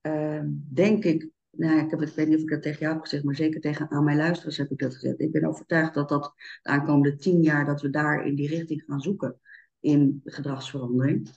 [0.00, 2.92] ehm, denk ik, nou, ik, heb het, ik weet niet of ik dat tegen jou
[2.92, 5.20] heb gezegd, maar zeker tegen aan mijn luisteraars heb ik dat gezegd.
[5.20, 8.82] Ik ben overtuigd dat dat de aankomende tien jaar, dat we daar in die richting
[8.86, 9.40] gaan zoeken
[9.80, 11.30] in gedragsverandering.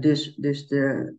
[0.00, 1.14] dus, dus de,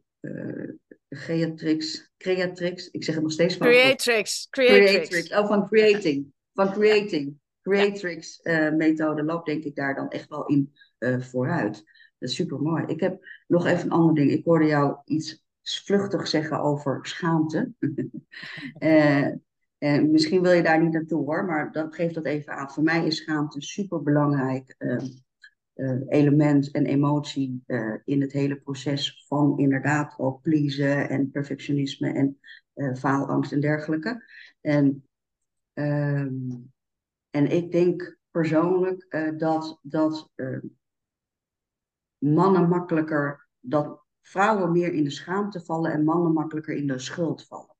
[1.15, 3.67] Creatrix, Creatrix, ik zeg het nog steeds van.
[3.67, 5.07] Creatrix, Creatrix.
[5.07, 5.31] Creatrix.
[5.31, 7.39] Oh, van creating, van creating.
[7.61, 8.71] Creatrix ja.
[8.71, 11.73] uh, methode loopt denk ik daar dan echt wel in uh, vooruit.
[12.19, 12.83] Dat is super mooi.
[12.87, 14.31] Ik heb nog even een ander ding.
[14.31, 17.73] Ik hoorde jou iets vluchtig zeggen over schaamte.
[18.79, 19.27] uh,
[20.11, 22.71] misschien wil je daar niet naartoe hoor, maar dat geeft dat even aan.
[22.71, 24.97] Voor mij is schaamte super belangrijk uh,
[26.07, 32.39] element en emotie uh, in het hele proces van inderdaad ook pleasen en perfectionisme en
[32.75, 34.25] uh, faalangst en dergelijke.
[34.61, 35.07] En,
[35.73, 36.71] um,
[37.29, 40.31] en ik denk persoonlijk dat, dat
[42.17, 47.47] mannen makkelijker, dat vrouwen meer in de schaamte vallen en mannen makkelijker in de schuld
[47.47, 47.75] vallen.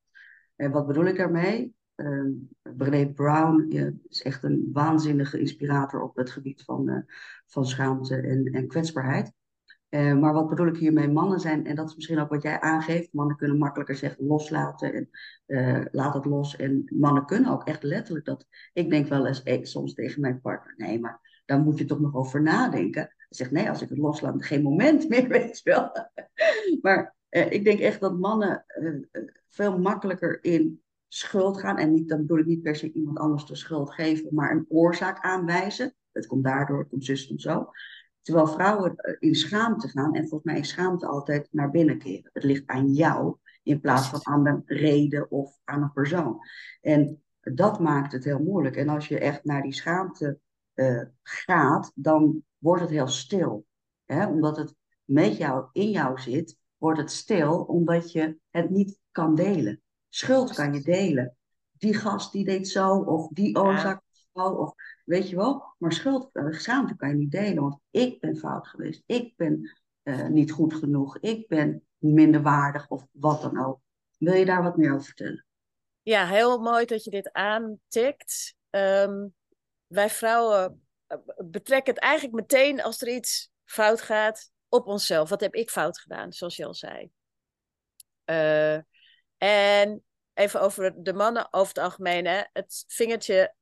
[0.55, 1.75] En wat bedoel ik daarmee?
[1.95, 2.29] Uh,
[2.77, 3.67] Brené Brown
[4.09, 6.97] is echt een waanzinnige inspirator op het gebied van, uh,
[7.45, 9.33] van schaamte en, en kwetsbaarheid.
[9.89, 11.07] Uh, maar wat bedoel ik hiermee?
[11.07, 14.93] Mannen zijn, en dat is misschien ook wat jij aangeeft, mannen kunnen makkelijker zeggen loslaten
[14.93, 15.09] en
[15.47, 16.55] uh, laat het los.
[16.55, 18.47] En mannen kunnen ook echt letterlijk dat.
[18.73, 22.15] Ik denk wel eens soms tegen mijn partner, nee, maar daar moet je toch nog
[22.15, 23.01] over nadenken.
[23.01, 25.91] Hij zegt nee, als ik het loslaat, geen moment meer, weet je wel.
[26.81, 28.65] maar ik denk echt dat mannen
[29.49, 30.81] veel makkelijker in
[31.13, 31.77] schuld gaan.
[31.77, 34.65] En niet, dan bedoel ik niet per se iemand anders de schuld geven, maar een
[34.69, 35.95] oorzaak aanwijzen.
[36.11, 37.69] Het komt daardoor, het komt zus en zo.
[38.21, 42.29] Terwijl vrouwen eh, in schaamte gaan, en volgens mij is schaamte altijd naar binnen keren.
[42.33, 46.39] Het ligt aan jou, in plaats van aan de reden of aan een persoon.
[46.81, 48.75] En dat maakt het heel moeilijk.
[48.75, 50.39] En als je echt naar die schaamte
[50.75, 53.65] uh, gaat, dan wordt het heel stil.
[54.05, 54.27] Hè?
[54.27, 59.35] Omdat het met jou, in jou zit, wordt het stil, omdat je het niet kan
[59.35, 59.81] delen.
[60.13, 61.35] Schuld kan je delen.
[61.71, 64.01] Die gast die deed zo, of die oorzaak
[64.33, 64.73] zo, of
[65.05, 65.75] weet je wel.
[65.77, 69.03] Maar schuld, uh, schaamte kan je niet delen, want ik ben fout geweest.
[69.05, 69.71] Ik ben
[70.03, 71.17] uh, niet goed genoeg.
[71.17, 73.79] Ik ben minder waardig, of wat dan ook.
[74.17, 75.45] Wil je daar wat meer over vertellen?
[76.01, 78.55] Ja, heel mooi dat je dit aantikt.
[78.69, 79.33] Um,
[79.87, 85.29] wij vrouwen eh, betrekken het eigenlijk meteen als er iets fout gaat op onszelf.
[85.29, 87.11] Wat heb ik fout gedaan, zoals je al zei.
[88.25, 88.79] Uh,
[89.43, 92.25] en even over de mannen over het algemeen.
[92.25, 92.43] Hè.
[92.53, 93.55] Het vingertje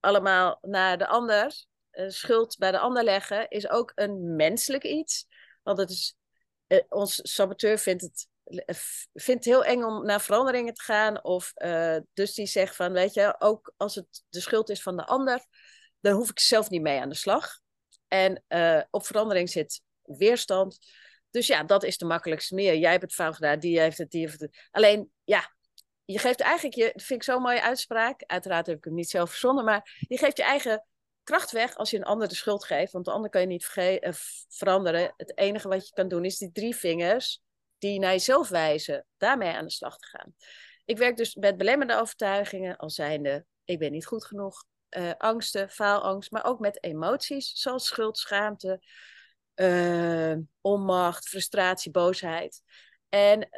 [0.00, 5.26] allemaal naar de ander, uh, schuld bij de ander leggen, is ook een menselijk iets.
[5.62, 6.16] Want het is,
[6.68, 8.76] uh, ons saboteur vindt het, uh,
[9.12, 11.24] vindt heel eng om naar veranderingen te gaan.
[11.24, 11.52] Of
[12.12, 15.46] dus die zegt van, weet je, ook als het de schuld is van de ander,
[16.00, 17.58] dan hoef ik zelf niet mee aan de slag.
[18.08, 18.44] En
[18.90, 20.78] op verandering zit weerstand.
[21.36, 22.76] Dus ja, dat is de makkelijkste meer.
[22.76, 24.66] Jij hebt het fout gedaan, die heeft het, die heeft het.
[24.70, 25.54] Alleen, ja,
[26.04, 28.22] je geeft eigenlijk je, vind ik zo'n mooie uitspraak.
[28.26, 30.86] Uiteraard heb ik hem niet zelf verzonnen, maar je geeft je eigen
[31.22, 32.92] kracht weg als je een ander de schuld geeft.
[32.92, 34.12] Want de ander kan je niet uh,
[34.48, 35.14] veranderen.
[35.16, 37.42] Het enige wat je kan doen is die drie vingers
[37.78, 40.34] die naar jezelf wijzen, daarmee aan de slag te gaan.
[40.84, 45.70] Ik werk dus met belemmerde overtuigingen, als zijnde ik ben niet goed genoeg, uh, angsten,
[45.70, 48.80] faalangst, maar ook met emoties zoals schuld, schaamte,
[49.56, 52.62] uh, onmacht, frustratie, boosheid.
[53.08, 53.48] En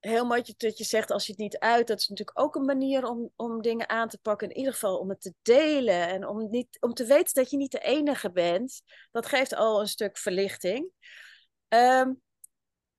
[0.00, 2.64] uh, mooi dat je zegt, als je het niet uit, dat is natuurlijk ook een
[2.64, 4.48] manier om, om dingen aan te pakken.
[4.48, 7.56] In ieder geval om het te delen en om, niet, om te weten dat je
[7.56, 8.82] niet de enige bent.
[9.10, 10.90] Dat geeft al een stuk verlichting.
[11.68, 12.20] Um,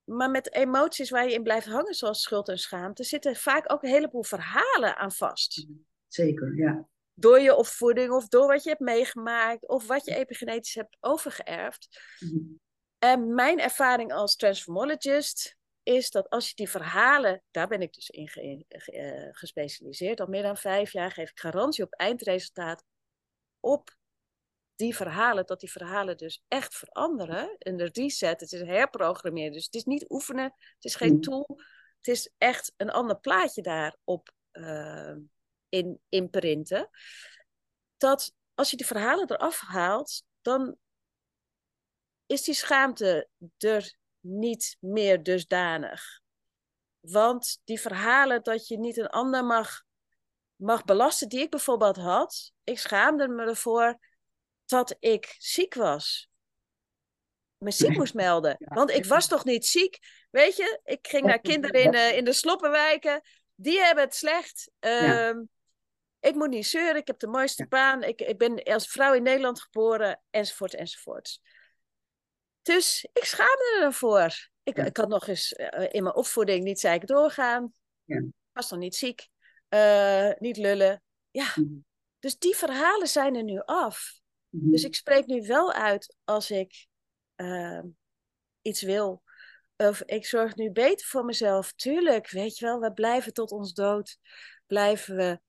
[0.04, 3.82] maar met emoties waar je in blijft hangen, zoals schuld en schaamte, zitten vaak ook
[3.82, 5.66] een heleboel verhalen aan vast.
[6.08, 10.74] Zeker, ja door je opvoeding of door wat je hebt meegemaakt of wat je epigenetisch
[10.74, 12.00] hebt overgeërfd.
[12.18, 12.60] Mm
[12.98, 18.10] En mijn ervaring als transformologist is dat als je die verhalen, daar ben ik dus
[18.10, 22.84] in ge, ge, uh, gespecialiseerd, al meer dan vijf jaar geef ik garantie op eindresultaat
[23.60, 23.96] op
[24.76, 27.56] die verhalen, dat die verhalen dus echt veranderen.
[27.58, 31.20] En de reset, het is herprogrammeren, dus het is niet oefenen, het is geen mm
[31.20, 31.46] tool,
[31.96, 35.14] het is echt een ander plaatje daarop uh,
[35.72, 36.88] in, imprinten.
[37.96, 40.76] Dat als je die verhalen eraf haalt, dan
[42.26, 46.20] is die schaamte er niet meer dusdanig.
[47.00, 49.82] Want die verhalen dat je niet een ander mag,
[50.56, 53.98] mag belasten, die ik bijvoorbeeld had, ik schaamde me ervoor
[54.64, 56.28] dat ik ziek was.
[57.58, 58.56] me ziek moest melden.
[58.58, 59.98] Want ik was toch niet ziek?
[60.30, 63.22] Weet je, ik ging naar kinderen in, uh, in de sloppenwijken.
[63.54, 64.70] Die hebben het slecht.
[64.78, 65.42] Ehm,
[66.22, 68.02] ik moet niet zeuren, ik heb de mooiste baan.
[68.02, 71.40] Ik, ik ben als vrouw in Nederland geboren, enzovoort, enzovoort.
[72.62, 74.50] Dus ik schaamde ervoor.
[74.62, 77.74] Ik, ik had nog eens uh, in mijn opvoeding niet zeker doorgaan.
[78.04, 78.24] Ja.
[78.52, 79.28] Was nog niet ziek.
[79.68, 81.02] Uh, niet lullen.
[81.30, 81.78] Ja, mhm.
[82.18, 84.20] dus die verhalen zijn er nu af.
[84.48, 84.70] Mhm.
[84.70, 86.86] Dus ik spreek nu wel uit als ik
[87.36, 87.82] uh,
[88.60, 89.22] iets wil.
[89.76, 91.72] Of ik zorg nu beter voor mezelf.
[91.72, 94.18] Tuurlijk, weet je wel, we blijven tot ons dood.
[94.66, 95.40] Blijven we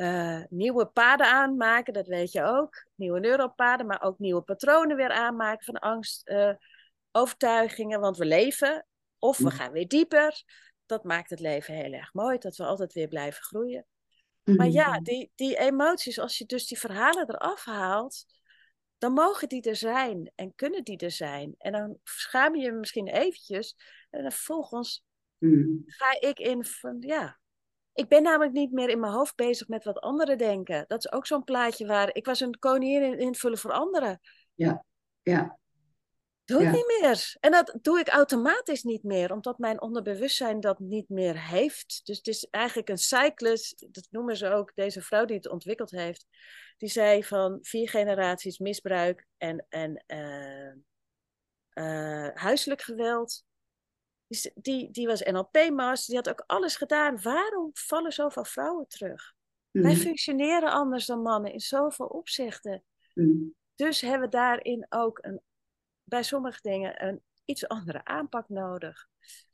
[0.00, 2.86] uh, nieuwe paden aanmaken, dat weet je ook.
[2.94, 6.54] Nieuwe neuropaden, maar ook nieuwe patronen weer aanmaken van angst, uh,
[7.12, 8.00] overtuigingen.
[8.00, 8.86] Want we leven
[9.18, 9.56] of we mhm.
[9.56, 10.42] gaan weer dieper.
[10.86, 13.86] Dat maakt het leven heel erg mooi, dat we altijd weer blijven groeien.
[14.44, 15.02] Maar ja, mhm.
[15.02, 18.24] die, die emoties, als je dus die verhalen eraf haalt,
[18.98, 21.54] dan mogen die er zijn en kunnen die er zijn.
[21.58, 23.76] En dan schaam je je misschien eventjes.
[24.10, 25.04] En dan vervolgens
[25.38, 25.66] mhm.
[25.84, 27.38] ga ik in van, ja,
[27.98, 30.84] ik ben namelijk niet meer in mijn hoofd bezig met wat anderen denken.
[30.86, 34.20] Dat is ook zo'n plaatje waar ik was een koningin in invullen voor anderen.
[34.54, 34.84] Ja,
[35.22, 35.58] ja.
[36.44, 37.36] Doe ik niet meer.
[37.40, 42.00] En dat doe ik automatisch niet meer, omdat mijn onderbewustzijn dat niet meer heeft.
[42.04, 45.90] Dus het is eigenlijk een cyclus, dat noemen ze ook, deze vrouw die het ontwikkeld
[45.90, 46.26] heeft.
[46.76, 50.72] Die zei van vier generaties misbruik en, en uh,
[51.84, 53.44] uh, huiselijk geweld.
[54.28, 57.22] Die, die, die was NLP-master, die had ook alles gedaan.
[57.22, 59.34] Waarom vallen zoveel vrouwen terug?
[59.70, 60.00] Wij mhm.
[60.00, 62.84] functioneren anders dan mannen in zoveel opzichten.
[63.14, 63.54] Mm.
[63.74, 65.40] Dus hebben we daarin ook een
[66.08, 69.06] bij sommige dingen een iets andere aanpak nodig.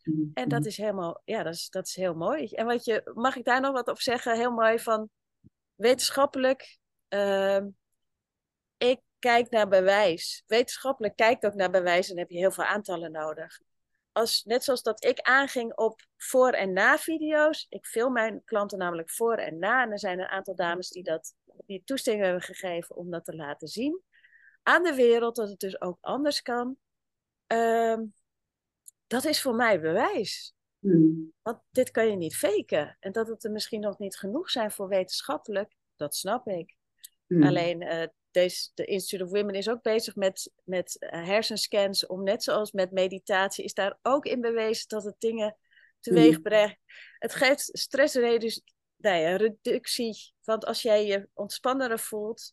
[0.03, 2.47] Mhm, en dat is helemaal, ja, dat is, dat is heel mooi.
[2.47, 4.37] En wat je, mag ik daar nog wat op zeggen?
[4.37, 5.11] Heel mooi van
[5.75, 6.79] wetenschappelijk.
[7.09, 7.61] Uh,
[8.77, 10.43] ik kijk naar bewijs.
[10.47, 13.61] Wetenschappelijk kijkt ook naar bewijs en heb je heel veel aantallen nodig.
[14.15, 17.67] Als, net zoals dat ik aanging op voor- en na-video's.
[17.69, 19.83] Ik film mijn klanten namelijk voor en na.
[19.83, 21.35] En er zijn een aantal dames die, dat,
[21.67, 24.03] die toestemming hebben gegeven om dat te laten zien
[24.65, 26.77] aan de wereld dat het dus ook anders kan.
[27.47, 28.05] Ehm,
[29.07, 30.55] dat is voor mij bewijs.
[30.79, 31.33] Hmm.
[31.43, 32.97] Want dit kan je niet faken.
[33.01, 36.77] En dat het er misschien nog niet genoeg zijn voor wetenschappelijk, dat snap ik.
[37.27, 37.43] Hmm.
[37.43, 42.07] Alleen uh, deze, de Institute of Women is ook bezig met, met uh, hersenscans.
[42.07, 45.57] Om net zoals met meditatie, is daar ook in bewezen dat het dingen
[46.01, 46.43] teweeg hmm.
[46.43, 46.79] brengt.
[47.19, 48.65] Het geeft stressreductie.
[48.97, 50.35] Nee, reductie.
[50.45, 52.53] Want als jij je ontspannender voelt,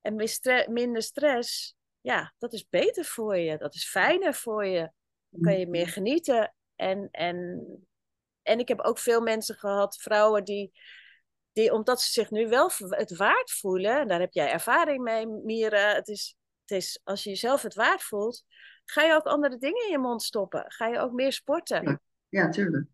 [0.00, 0.16] en
[0.68, 3.58] minder stress, ja, dat is beter voor je.
[3.58, 4.90] Dat is fijner voor je.
[5.28, 6.54] Dan kan je meer genieten.
[6.76, 7.66] En, en,
[8.42, 10.72] en ik heb ook veel mensen gehad, vrouwen die,
[11.54, 15.26] die, omdat ze zich nu wel het waard voelen, en daar heb jij ervaring mee,
[15.26, 15.94] Mira.
[15.94, 18.44] Het is, het is, als je jezelf het waard voelt,
[18.84, 20.64] ga je ook andere dingen in je mond stoppen.
[20.66, 22.00] Ga je ook meer sporten.
[22.28, 22.86] Ja, tuurlijk.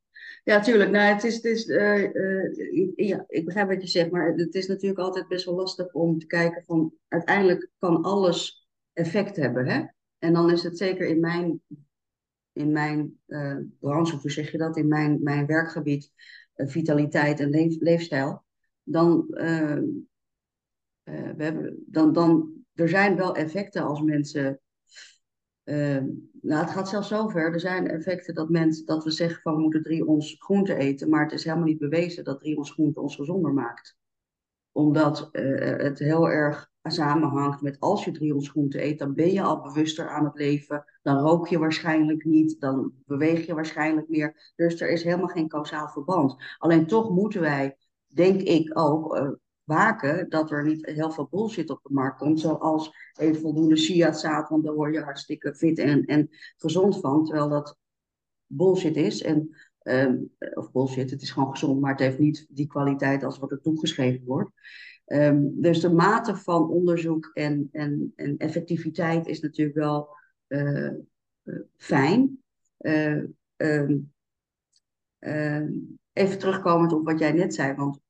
[0.44, 0.90] Ja, tuurlijk.
[0.90, 4.54] Nou, het is, het is, uh, uh, ja, ik begrijp wat je zegt, maar het
[4.54, 9.66] is natuurlijk altijd best wel lastig om te kijken van uiteindelijk kan alles effect hebben.
[9.66, 9.84] Hè?
[10.18, 11.62] En dan is het zeker in mijn,
[12.52, 16.12] in mijn uh, branche, hoe zeg je dat, in mijn, mijn werkgebied,
[16.54, 18.44] vitaliteit en leef, leefstijl,
[18.82, 20.06] dan, we
[21.36, 24.60] hebben, dan, dan er zijn wel effecten als mensen
[25.70, 26.06] Ehm,
[26.42, 27.52] nou, het gaat zelfs zover.
[27.52, 31.08] Er zijn effecten dat, mensen, dat we zeggen van we moeten drie ons groente eten.
[31.08, 33.96] Maar het is helemaal niet bewezen dat drie ons groente ons gezonder maakt.
[34.72, 39.42] Omdat het heel erg samenhangt met als je drie ons groente eet, dan ben je
[39.42, 40.84] al bewuster aan het leven.
[41.02, 42.60] Dan rook je waarschijnlijk niet.
[42.60, 44.52] Dan beweeg je waarschijnlijk meer.
[44.56, 46.36] Dus er is helemaal geen kausaal verband.
[46.58, 47.76] Alleen toch moeten wij,
[48.12, 49.30] denk ik ook, uh,
[49.64, 52.40] waken dat er niet heel veel bullshit op de markt komt.
[52.40, 57.24] Zoals even voldoende chiazaad, want daar word je hartstikke fit en, en gezond van.
[57.24, 57.78] Terwijl dat
[58.46, 59.22] bullshit is.
[59.22, 63.38] En, um, of bullshit, het is gewoon gezond, maar het heeft niet die kwaliteit als
[63.38, 64.50] wat er toegeschreven wordt.
[65.06, 70.08] Um, dus de mate van onderzoek en, en, en effectiviteit is natuurlijk wel
[70.48, 70.92] uh,
[71.42, 72.42] uh, fijn.
[72.78, 73.22] Uh,
[76.20, 78.00] even terugkomend op wat jij net zei, want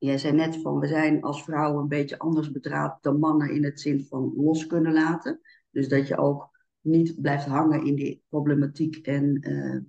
[0.00, 3.64] Jij zei net van we zijn als vrouwen een beetje anders bedraad dan mannen in
[3.64, 5.40] het zin van los kunnen laten.
[5.70, 6.50] Dus dat je ook
[6.80, 9.80] niet blijft hangen in die problematiek en uh,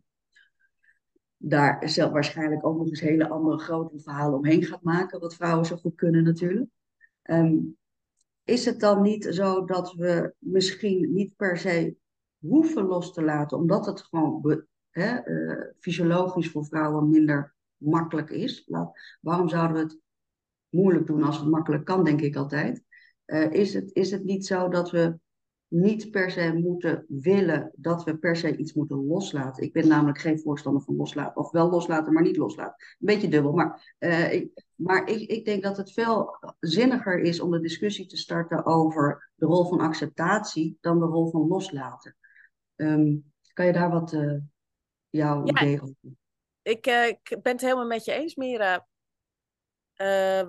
[1.37, 5.65] daar zelf waarschijnlijk ook nog eens hele andere grote verhalen omheen gaat maken, wat vrouwen
[5.65, 6.69] zo goed kunnen natuurlijk.
[7.23, 7.77] Um,
[8.43, 11.95] is het dan niet zo dat we misschien niet per se
[12.39, 14.41] hoeven los te laten, omdat het gewoon
[14.91, 18.69] hè, uh, fysiologisch voor vrouwen minder makkelijk is.
[19.21, 19.99] waarom zouden we het
[20.69, 22.83] moeilijk doen als het makkelijk kan, denk ik altijd.
[23.25, 25.19] Uh, is, het, is het niet zo dat we
[25.67, 29.63] niet per se moeten willen dat we per se iets moeten loslaten.
[29.63, 32.75] Ik ben namelijk geen voorstander van loslaten, of wel loslaten, maar niet loslaten.
[32.77, 37.39] Een beetje dubbel, maar, uh, ik, maar ik, ik denk dat het veel zinniger is
[37.39, 42.15] om de discussie te starten over de rol van acceptatie dan de rol van loslaten.
[42.75, 44.13] Um, kan je daar wat
[45.11, 45.95] jouw ja, idee over?
[46.61, 48.87] Ik, uh, ik ben het helemaal met je eens, Mira.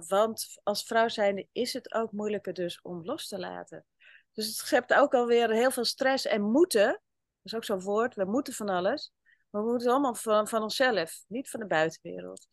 [0.07, 3.85] want als vrouw zijnde is het ook moeilijker dus om los te laten.
[4.33, 6.87] Dus het schept ook alweer heel veel stress en moeten.
[6.87, 7.01] Dat
[7.43, 8.15] is ook zo'n woord.
[8.15, 9.13] We moeten van alles.
[9.51, 12.47] Maar we moeten allemaal van, van onszelf, niet van de buitenwereld.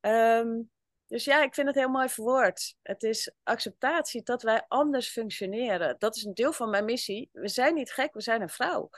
[0.00, 0.70] Um,
[1.06, 2.76] dus ja, ik vind het heel mooi verwoord.
[2.82, 5.96] Het is acceptatie dat wij anders functioneren.
[5.98, 7.28] Dat is een deel van mijn missie.
[7.32, 8.90] We zijn niet gek, we zijn een vrouw.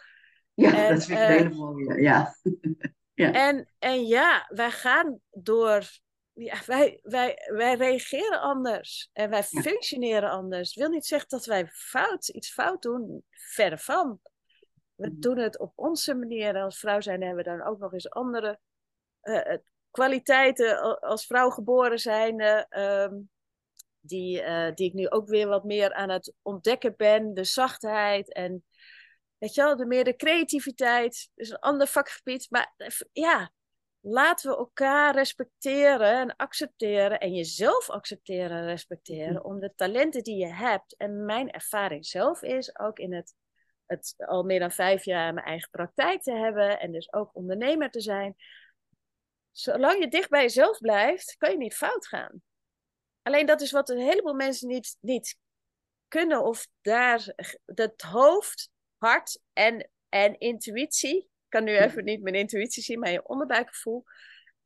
[0.56, 2.00] Ja, en, dat vind ik uh, hele mooie.
[2.00, 2.36] Ja.
[3.14, 3.32] ja.
[3.32, 5.84] En, en ja, wij gaan door
[6.32, 10.72] ja, wij, wij, wij reageren anders en wij functioneren anders.
[10.72, 14.20] Dat wil niet zeggen dat wij fout, iets fout doen, verre van.
[14.94, 15.20] We mm.
[15.20, 16.54] doen het op onze manier.
[16.54, 18.58] En als vrouw zijn hebben we dan ook nog eens andere
[19.22, 19.56] uh,
[19.90, 22.40] kwaliteiten als vrouw geboren zijn.
[22.70, 23.08] Uh,
[24.00, 27.34] die, uh, die ik nu ook weer wat meer aan het ontdekken ben.
[27.34, 28.64] De zachtheid en
[29.38, 31.30] weet je wel, de meer de creativiteit.
[31.34, 32.46] is een ander vakgebied.
[32.50, 32.74] Maar
[33.12, 33.50] ja,
[34.00, 39.40] laten we elkaar respecteren en accepteren en jezelf accepteren en respecteren mm.
[39.40, 40.96] om de talenten die je hebt.
[40.96, 43.34] En mijn ervaring zelf is ook in het,
[43.86, 47.90] het al meer dan vijf jaar mijn eigen praktijk te hebben en dus ook ondernemer
[47.90, 48.36] te zijn.
[49.50, 52.42] Zolang je dicht bij jezelf blijft, kan je niet fout gaan.
[53.22, 55.36] Alleen dat is wat een heleboel mensen niet, niet
[56.08, 57.34] kunnen of daar
[57.64, 58.70] het hoofd,
[59.06, 64.04] hart en, en intuïtie kan nu even niet mijn intuïtie zien, maar je onderbuikgevoel,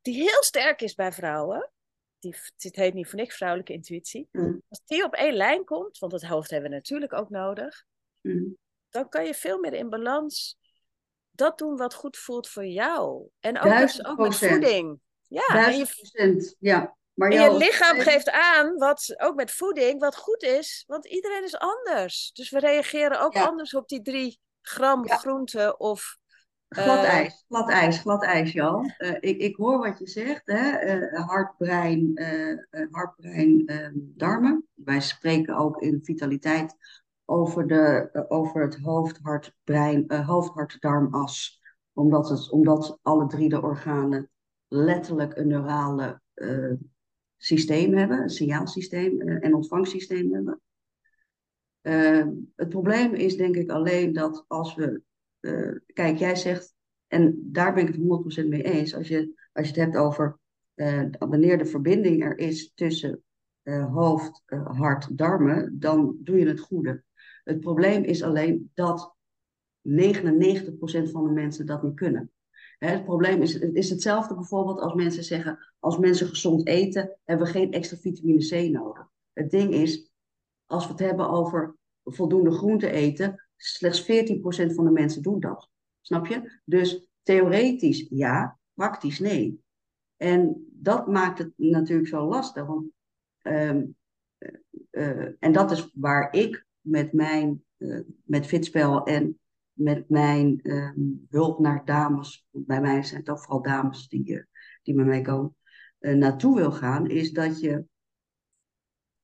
[0.02, 1.70] die heel sterk is bij vrouwen.
[2.18, 4.28] Die, het heet niet voor niks vrouwelijke intuïtie.
[4.32, 4.62] Mm.
[4.68, 7.84] Als die op één lijn komt, want het hoofd hebben we natuurlijk ook nodig,
[8.20, 8.56] mm.
[8.90, 10.58] dan kan je veel meer in balans
[11.30, 13.28] dat doen wat goed voelt voor jou.
[13.40, 15.00] En ook, dus ook met voeding.
[15.28, 16.96] Ja, en je, ja.
[17.20, 20.84] Maar en je lichaam geeft aan, wat, ook met voeding, wat goed is.
[20.86, 22.30] Want iedereen is anders.
[22.32, 26.18] Dus we reageren ook anders op die drie gram groente of
[26.68, 28.94] Glad eh, ijs, glad ijs, glad ijs, Jan.
[28.98, 30.96] Uh, ik, ik hoor wat je zegt, hè?
[30.96, 32.12] Uh, hart, brein,
[32.90, 34.68] hart, brein, ehm, darmen.
[34.74, 36.74] Wij spreken ook in vitaliteit
[37.24, 41.60] over, de, over het hoofd, hart, brein, hoofd, hart, darmas.
[41.92, 44.30] Omdat, het, omdat alle drie de organen
[44.68, 46.20] letterlijk een neurale
[47.42, 50.60] systeem hebben, een signaalsysteem en ontvangsysteem hebben.
[51.80, 55.02] Ehm, het probleem is denk ik alleen dat als we
[55.40, 56.74] uh, kijk, jij zegt,
[57.06, 60.38] en daar ben ik het 100% mee eens, als je, als je het hebt over
[60.74, 63.22] uh, wanneer de verbinding er is tussen
[63.92, 67.02] hoofd, hart, darmen, dan doe je het goede.
[67.44, 69.14] Het probleem is alleen dat
[69.88, 69.92] 99%
[71.10, 72.30] van de mensen dat niet kunnen.
[72.84, 77.46] Het probleem is, het is hetzelfde bijvoorbeeld als mensen zeggen, als mensen gezond eten, hebben
[77.46, 79.08] we geen extra vitamine C nodig.
[79.32, 80.10] Het ding is,
[80.66, 84.06] als we het hebben over voldoende groente eten, Slechts 14%
[84.74, 85.70] van de mensen doen dat.
[86.00, 86.60] Snap je?
[86.64, 89.62] Dus theoretisch ja, praktisch nee.
[90.16, 92.66] En dat maakt het natuurlijk zo lastig.
[92.66, 92.90] Want,
[93.42, 93.96] um,
[94.90, 99.39] uh, en dat is waar ik met mijn uh, met Fitspel en
[99.80, 104.44] met mijn um, hulp naar dames, bij mij zijn het ook vooral dames die,
[104.82, 105.56] die met mij komen,
[105.98, 107.84] naartoe wil gaan, is dat je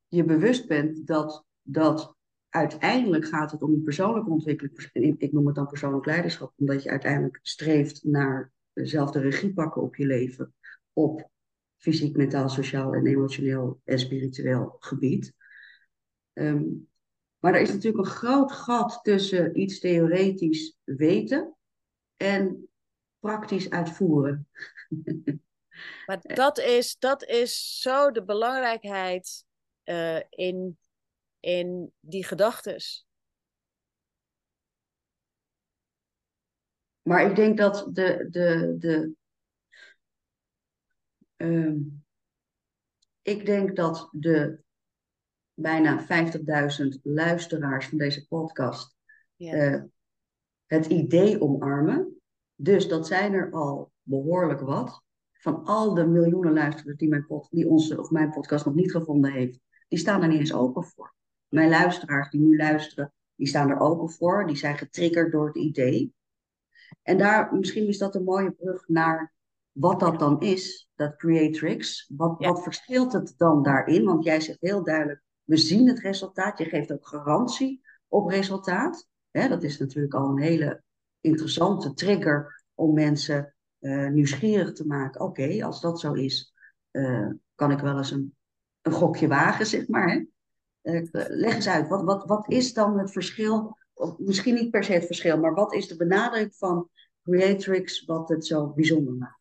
[0.09, 2.17] je bewust bent dat, dat
[2.49, 5.19] uiteindelijk gaat het om een persoonlijke ontwikkeling.
[5.19, 9.97] Ik noem het dan persoonlijk leiderschap, omdat je uiteindelijk streeft naar dezelfde regie pakken op
[9.97, 10.55] je leven.
[10.93, 11.31] Op
[11.77, 15.35] fysiek, mentaal, sociaal en emotioneel en spiritueel gebied.
[16.33, 16.89] Um,
[17.39, 21.57] maar er is natuurlijk een groot gat tussen iets theoretisch weten
[22.17, 22.69] en
[23.19, 24.49] praktisch uitvoeren.
[26.07, 29.45] Maar dat is, dat is zo de belangrijkheid
[29.85, 30.79] uh, in
[31.47, 33.07] in die gedachtes.
[37.03, 38.27] Maar ik denk dat de.
[38.31, 39.15] de, de
[41.37, 41.77] uh,
[43.23, 44.65] ik denk dat de
[45.57, 48.97] bijna 50.000 luisteraars van deze podcast
[49.37, 49.55] ja.
[49.55, 49.83] uh,
[50.67, 52.21] het idee omarmen.
[52.55, 55.05] Dus dat zijn er al behoorlijk wat.
[55.33, 58.91] Van al de miljoenen luisteraars die, mijn pod, die onze of mijn podcast nog niet
[58.91, 61.15] gevonden heeft, die staan er niet eens open voor.
[61.49, 64.47] Mijn luisteraars die nu luisteren, die staan er open voor.
[64.47, 66.15] Die zijn getriggerd door het idee.
[67.03, 69.35] En daar, misschien is dat een mooie brug naar
[69.73, 72.11] wat dat dan is, dat creatrix.
[72.17, 74.05] Wat, wat verschilt het dan daarin?
[74.05, 76.59] Want jij zegt heel duidelijk, we zien het resultaat.
[76.59, 79.09] Je geeft ook garantie op resultaat.
[79.31, 80.83] Dat is natuurlijk al een hele
[81.21, 85.21] interessante trigger om mensen uh, nieuwsgierig te maken.
[85.21, 86.55] Oké, als dat zo is,
[86.93, 88.37] uh, kan ik wel eens een,
[88.83, 90.11] een gokje wagen, zeg maar.
[90.11, 90.25] Hè?
[90.93, 93.79] Uh, leg eens uit, wat, wat, wat is dan het verschil,
[94.19, 96.91] misschien niet per se het verschil, maar wat is de benadering van
[97.23, 99.41] Creatrix wat het zo bijzonder maakt?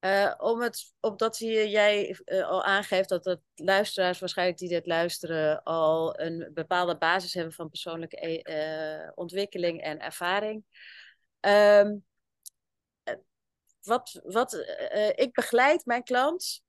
[0.00, 5.62] Uh, om het, omdat jij uh, al aangeeft dat de luisteraars waarschijnlijk die dit luisteren
[5.62, 10.64] al een bepaalde basis hebben van persoonlijke uh, ontwikkeling en ervaring.
[11.40, 12.04] Um,
[13.82, 14.52] wat, wat,
[15.14, 16.62] ik begeleid mijn klant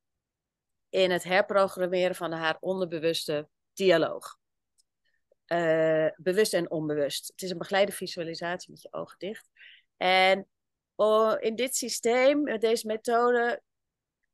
[0.89, 4.37] in het herprogrammeren van haar onderbewuste dialoog.
[6.15, 7.27] bewust en onbewust.
[7.27, 9.49] Het is een begeleide visualisatie met je ogen dicht.
[9.97, 10.47] En
[11.39, 13.61] in dit systeem, met deze methode,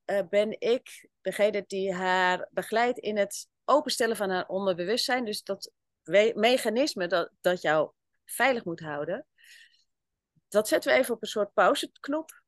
[0.05, 5.25] uh, ben ik degene die haar begeleidt in het openstellen van haar onderbewustzijn.
[5.25, 5.71] Dus dat
[6.33, 7.91] mechanisme dat, dat jou
[8.25, 9.25] veilig moet houden,
[10.47, 12.43] dat zetten we even op een soort pauzeknop.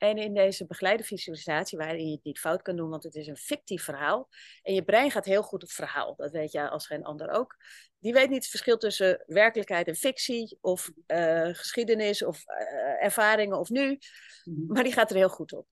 [0.00, 3.26] En in deze begeleide visualisatie, waarin je het niet fout kan doen, want het is
[3.26, 4.28] een fictief verhaal.
[4.62, 6.14] En je brein gaat heel goed op verhaal.
[6.16, 7.56] Dat weet jij als geen ander ook.
[7.98, 13.58] Die weet niet het verschil tussen werkelijkheid en fictie, of uh, geschiedenis, of uh, ervaringen,
[13.58, 13.98] of nu.
[14.44, 14.72] Mhm.
[14.72, 15.66] Maar die gaat er heel goed op.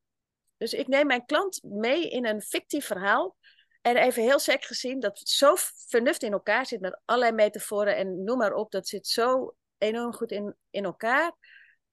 [0.57, 3.37] Dus ik neem mijn klant mee in een fictief verhaal.
[3.81, 5.55] En even heel sec gezien, dat het zo
[5.87, 8.71] vernuft in elkaar zit met allerlei metaforen en noem maar op.
[8.71, 11.37] Dat zit zo enorm goed in, in elkaar.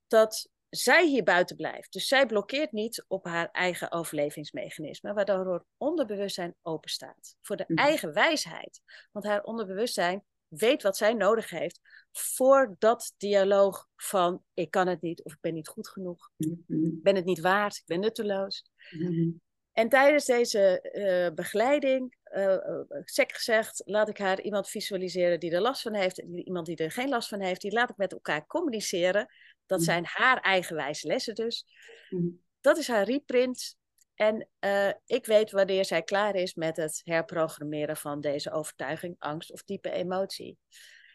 [0.07, 1.93] Dat zij hier buiten blijft.
[1.93, 7.65] Dus zij blokkeert niet op haar eigen overlevingsmechanisme, waardoor haar onderbewustzijn open staat voor de
[7.67, 7.79] mhm.
[7.79, 8.81] eigen wijsheid.
[9.11, 11.79] Want haar onderbewustzijn weet wat zij nodig heeft
[12.11, 16.57] voor dat dialoog van ik kan het niet of ik ben niet goed genoeg, ik
[16.67, 16.89] mhm.
[17.01, 18.69] ben het niet waard, ik ben nutteloos.
[18.89, 19.29] Mhm.
[19.75, 22.57] En tijdens deze uh, begeleiding, uh,
[23.03, 26.75] sec gezegd, laat ik haar iemand visualiseren die er last van heeft en iemand die
[26.75, 27.61] er geen last van heeft.
[27.61, 29.33] Die laat ik met elkaar communiceren
[29.65, 29.87] dat mhm.
[29.87, 31.65] zijn haar eigenwijze lessen dus.
[32.09, 32.27] Mhm.
[32.61, 33.77] Dat is haar reprint.
[34.15, 39.51] En uh, ik weet wanneer zij klaar is met het herprogrammeren van deze overtuiging, angst
[39.51, 40.57] of diepe emotie.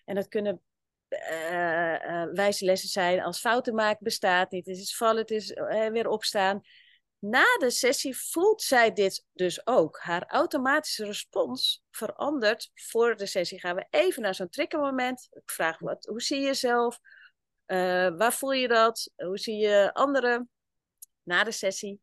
[0.04, 0.62] En dat kunnen
[1.08, 4.66] uh, uh, wijze lessen zijn als fouten maken bestaat niet.
[4.66, 5.52] Het is vallen, het is
[5.92, 6.62] weer opstaan.
[7.18, 9.98] Na de sessie voelt zij dit dus ook.
[9.98, 12.70] Haar automatische respons verandert.
[12.74, 15.28] Voor de sessie gaan we even naar zo'n triggermoment.
[15.30, 16.98] Ik vraag wat, hoe zie je jezelf?
[17.70, 19.12] Uh, waar voel je dat?
[19.16, 20.50] Hoe zie je anderen?
[21.22, 22.00] Na de sessie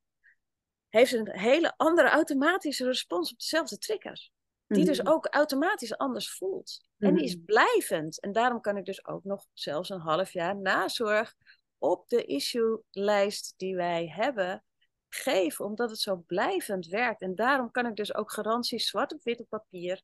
[0.90, 4.32] heeft een hele andere automatische respons op dezelfde triggers.
[4.68, 5.12] Die dus mhm.
[5.12, 6.82] ook automatisch anders voelt.
[6.98, 7.46] En die is mhm.
[7.46, 8.20] blijvend.
[8.20, 11.34] En daarom kan ik dus ook nog zelfs een half jaar nazorg
[11.78, 14.64] op de issue-lijst die wij hebben
[15.10, 17.22] geven, omdat het zo blijvend werkt.
[17.22, 20.02] En daarom kan ik dus ook garanties zwart op wit op papier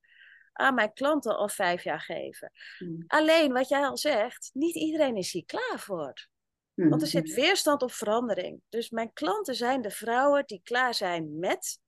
[0.54, 2.52] aan mijn klanten al vijf jaar geven.
[2.78, 3.04] Hmm.
[3.08, 6.28] Alleen wat jij al zegt, niet iedereen is hier klaar voor.
[6.74, 6.90] Hmm.
[6.90, 8.62] Want er zit weerstand op verandering.
[8.70, 11.80] Dus mijn klanten zijn de vrouwen die klaar zijn met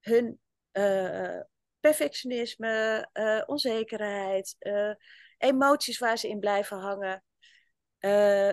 [0.00, 0.40] hun
[0.72, 1.40] uh,
[1.80, 4.94] perfectionisme, uh, onzekerheid, uh,
[5.38, 7.24] emoties waar ze in blijven hangen,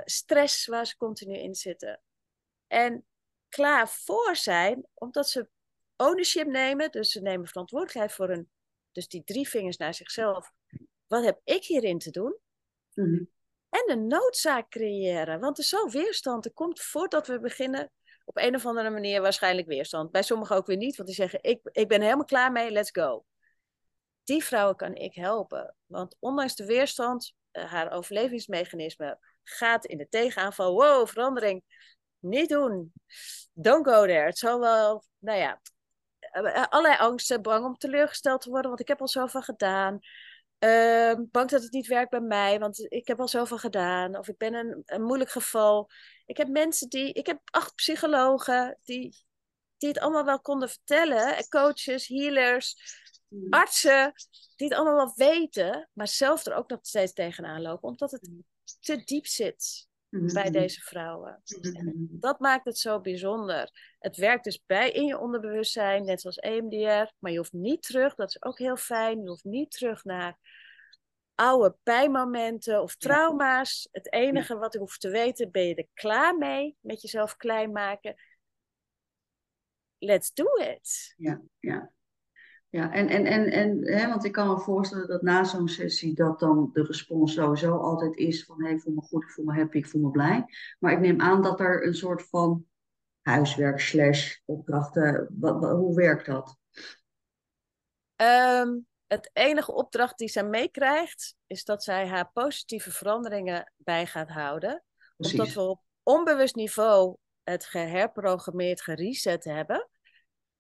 [0.05, 2.01] stress waar ze continu in zitten.
[2.67, 3.05] En
[3.49, 5.49] klaar voor zijn, omdat ze
[5.95, 8.49] ownership nemen, dus ze nemen verantwoordelijkheid voor hun
[8.97, 10.51] dus die drie vingers naar zichzelf.
[11.07, 12.37] Wat heb ik hierin te doen?
[12.93, 13.23] Mhm.
[13.69, 15.39] En een noodzaak creëren.
[15.39, 16.45] Want er is zo weerstand.
[16.45, 17.91] Er komt voordat we beginnen
[18.25, 20.11] op een of andere manier waarschijnlijk weerstand.
[20.11, 22.91] Bij sommigen ook weer niet, want die zeggen: Ik, ik ben helemaal klaar mee, let's
[22.91, 23.25] go.
[24.23, 25.75] Die vrouwen kan ik helpen.
[25.85, 30.73] Want ondanks de weerstand, uh, haar overlevingsmechanisme gaat in de tegenaanval.
[30.73, 31.63] Wow, verandering.
[32.19, 32.93] Niet doen.
[33.53, 34.25] Don't go there.
[34.25, 35.61] Het zal wel, nou ja,
[36.69, 39.99] allerlei angsten, bang om teleurgesteld te worden, want ik heb al zoveel gedaan.
[40.59, 44.17] Uh, bang dat het niet werkt bij mij, want ik heb al zoveel gedaan.
[44.17, 45.89] Of ik ben een, een moeilijk geval.
[46.25, 49.25] Ik heb mensen die, ik heb acht psychologen die,
[49.77, 51.47] die het allemaal wel konden vertellen.
[51.49, 52.75] Coaches, healers,
[53.27, 53.47] mm.
[53.49, 54.13] artsen,
[54.55, 58.27] die het allemaal wel weten, maar zelf er ook nog steeds tegenaan lopen, omdat het
[58.29, 58.45] mm.
[58.79, 59.86] te diep zit
[60.25, 60.51] bij mhm.
[60.51, 61.41] deze vrouwen.
[61.61, 61.91] Mhm.
[62.09, 63.95] dat maakt het zo bijzonder.
[63.99, 68.15] Het werkt dus bij in je onderbewustzijn, net zoals EMDR, maar je hoeft niet terug,
[68.15, 70.37] dat is ook heel fijn, je hoeft niet terug naar
[71.35, 73.87] oude pijnmomenten of trauma's.
[73.91, 77.71] Het enige wat je hoeft te weten, ben je er klaar mee met jezelf klein
[77.71, 78.15] maken?
[79.97, 81.13] Let's do it.
[81.17, 81.91] Ja, ja.
[82.69, 86.13] Ja, en, en, en, en hè, want ik kan me voorstellen dat na zo'n sessie
[86.13, 89.45] dat dan de respons sowieso altijd is van hey, ik voel me goed, ik voel
[89.45, 90.45] me happy, ik voel me blij.
[90.79, 92.65] Maar ik neem aan dat er een soort van
[93.21, 96.57] huiswerk slash opdrachten, wat, hoe werkt dat?
[98.15, 104.29] Ehm, het enige opdracht die zij meekrijgt, is dat zij haar positieve veranderingen bij gaat
[104.29, 104.83] houden.
[105.17, 105.39] Precies.
[105.39, 109.89] Omdat we op onbewust niveau het geherprogrammeerd, gereset hebben,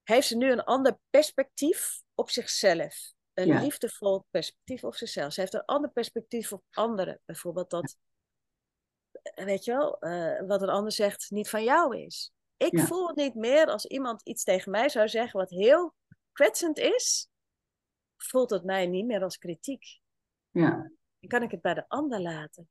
[0.07, 3.13] heeft ze nu een ander perspectief op zichzelf.
[3.33, 3.61] Een Ja.
[3.61, 5.33] liefdevol perspectief op zichzelf.
[5.33, 7.21] Ze heeft een ander perspectief op anderen.
[7.25, 7.97] Bijvoorbeeld dat,
[9.11, 12.31] eh, weet je wel, eh, wat een ander zegt niet van jou is.
[12.57, 12.85] Ik Ja.
[12.85, 15.95] voel het niet meer als iemand iets tegen mij zou zeggen wat heel
[16.31, 17.29] kwetsend is,
[18.17, 19.99] voelt het mij niet meer als kritiek.
[20.49, 22.69] Ja, Dan kan ik het bij de ander laten.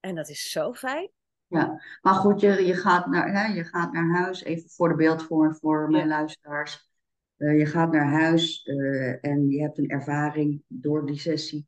[0.00, 1.12] En dat is zo fijn.
[1.46, 1.82] Ja.
[2.00, 5.56] Maar goed, je, je, gaat naar, hè, je gaat naar huis, even voor de beeldvorming
[5.56, 6.16] voor mijn Ja.
[6.16, 6.88] luisteraars.
[7.36, 11.66] Eh, je gaat naar huis eh, en je hebt een ervaring door die sessie.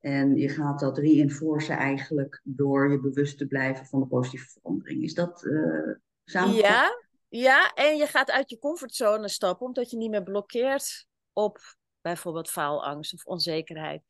[0.00, 5.02] En je gaat dat reinforcen eigenlijk door je bewust te blijven van de positieve verandering.
[5.02, 5.94] Is dat eh
[6.24, 6.64] samengevat?
[6.64, 11.58] Ja, ja, en je gaat uit je comfortzone stappen, omdat je niet meer blokkeert op
[12.00, 14.02] bijvoorbeeld faalangst of onzekerheid.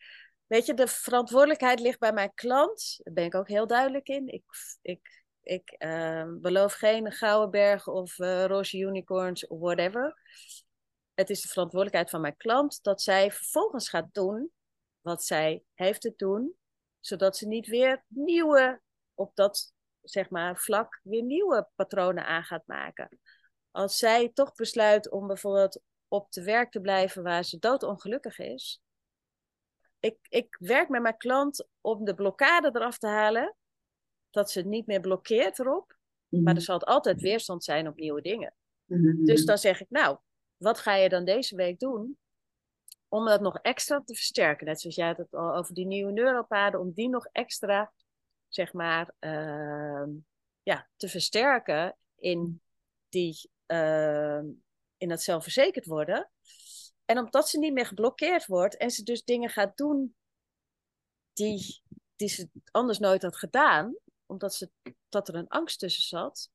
[0.49, 3.01] Weet je, de verantwoordelijkheid ligt bij mijn klant.
[3.03, 4.29] Daar ben ik ook heel duidelijk in.
[4.29, 4.45] Ik,
[4.83, 10.21] ik, ik eh, beloof geen gouden bergen of eh, roze unicorns of whatever.
[11.15, 14.53] Het is de verantwoordelijkheid van mijn klant dat zij vervolgens gaat doen
[15.01, 16.55] wat zij heeft te doen,
[17.01, 18.81] zodat ze niet weer nieuwe
[19.15, 19.73] op dat
[20.03, 23.19] zeg maar, vlak weer nieuwe patronen aan gaat maken.
[23.71, 28.83] Als zij toch besluit om bijvoorbeeld op te werk te blijven waar ze doodongelukkig is.
[30.01, 33.57] Ik, ik werk met mijn klant om de blokkade eraf te halen.
[34.31, 35.97] Dat ze niet meer blokkeert erop.
[36.29, 36.43] Mhm.
[36.43, 38.55] Maar er zal altijd weerstand zijn op nieuwe dingen.
[38.85, 39.25] Mhm.
[39.25, 40.19] Dus dan zeg ik, nou,
[40.57, 42.19] wat ga je dan deze week doen?
[43.09, 44.67] Om dat nog extra te versterken.
[44.67, 46.81] Net zoals jij het al over die nieuwe neuropaden.
[46.81, 47.93] Om die nog extra,
[48.49, 50.11] zeg maar, ehm,
[50.63, 52.63] ja, te versterken in,
[53.09, 54.47] die, ehm,
[54.97, 56.31] in dat zelfverzekerd worden.
[57.09, 60.15] En omdat ze niet meer geblokkeerd wordt en ze dus dingen gaat doen
[61.33, 61.83] die,
[62.17, 63.97] die ze anders nooit had gedaan,
[64.27, 64.71] omdat ze,
[65.09, 66.51] dat er een angst tussen zat,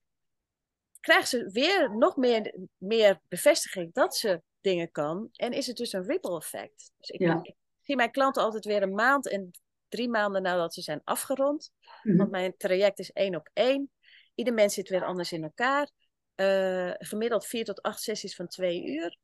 [1.00, 5.30] krijgt ze weer nog meer, meer bevestiging dat ze dingen kan.
[5.32, 6.92] En is het dus een ripple effect.
[6.98, 7.40] Dus ik, Ja.
[7.44, 9.52] ik zie mijn klanten altijd weer een maand en
[9.88, 11.72] drie maanden nadat ze zijn afgerond.
[12.04, 12.18] Mhm.
[12.18, 13.92] Want mijn traject is één op één.
[14.36, 15.92] Ieder mens zit weer anders in elkaar.
[16.36, 19.18] Eh, gemiddeld vier tot acht sessies van twee uur.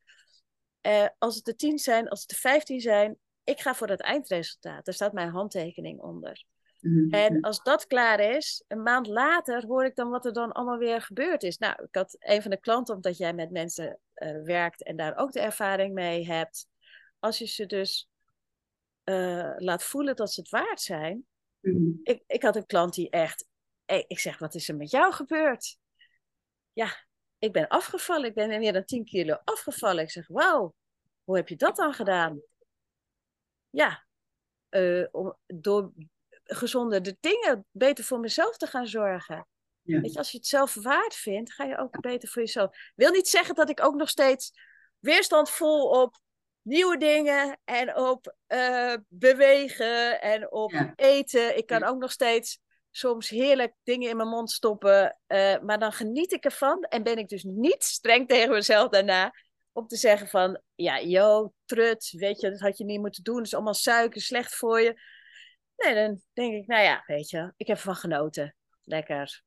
[0.81, 4.01] Eh, als het er tien zijn, als het er vijftien zijn, ik ga voor het
[4.01, 4.85] eindresultaat.
[4.85, 6.45] Daar staat mijn handtekening onder.
[6.79, 7.09] Mhm.
[7.09, 10.77] En als dat klaar is, een maand later hoor ik dan wat er dan allemaal
[10.77, 11.57] weer gebeurd is.
[11.57, 15.17] Nou, ik had een van de klanten, omdat jij met mensen eh, werkt en daar
[15.17, 16.67] ook de ervaring mee hebt.
[17.19, 18.09] Als je ze dus
[19.03, 21.25] eh, laat voelen dat ze het waard zijn.
[21.59, 21.91] Mhm.
[22.03, 23.47] Ik, ik had een klant die echt,
[23.85, 25.77] ik zeg, wat is er met jou gebeurd?
[26.73, 27.07] Ja,
[27.39, 28.25] ik ben afgevallen.
[28.25, 30.03] Ik ben meer dan 10 kilo afgevallen.
[30.03, 30.73] Ik zeg, wauw,
[31.23, 32.41] hoe heb je dat dan gedaan?
[33.69, 34.05] Ja,
[35.11, 35.91] om, door
[36.43, 39.47] gezonder de dingen beter voor mezelf te gaan zorgen.
[39.81, 39.99] Ja.
[40.01, 42.77] Weet je, als je het zelf waard vindt, ga je ook beter voor jezelf.
[42.95, 44.51] Wil niet zeggen dat ik ook nog steeds
[44.99, 46.15] weerstand voel op
[46.61, 50.93] nieuwe dingen en op eh, bewegen en op Ja.
[50.95, 51.57] eten.
[51.57, 51.87] Ik kan Ja.
[51.87, 52.59] ook nog steeds
[52.91, 57.17] soms heerlijk dingen in mijn mond stoppen, eh, maar dan geniet ik ervan en ben
[57.17, 59.33] ik dus niet streng tegen mezelf daarna
[59.71, 63.37] om te zeggen van, ja, yo, trut, weet je, dat had je niet moeten doen,
[63.37, 65.01] het is allemaal suiker, slecht voor je.
[65.75, 68.55] Nee, dan denk ik, nou ja, weet je, ik heb ervan genoten.
[68.83, 69.43] Lekker.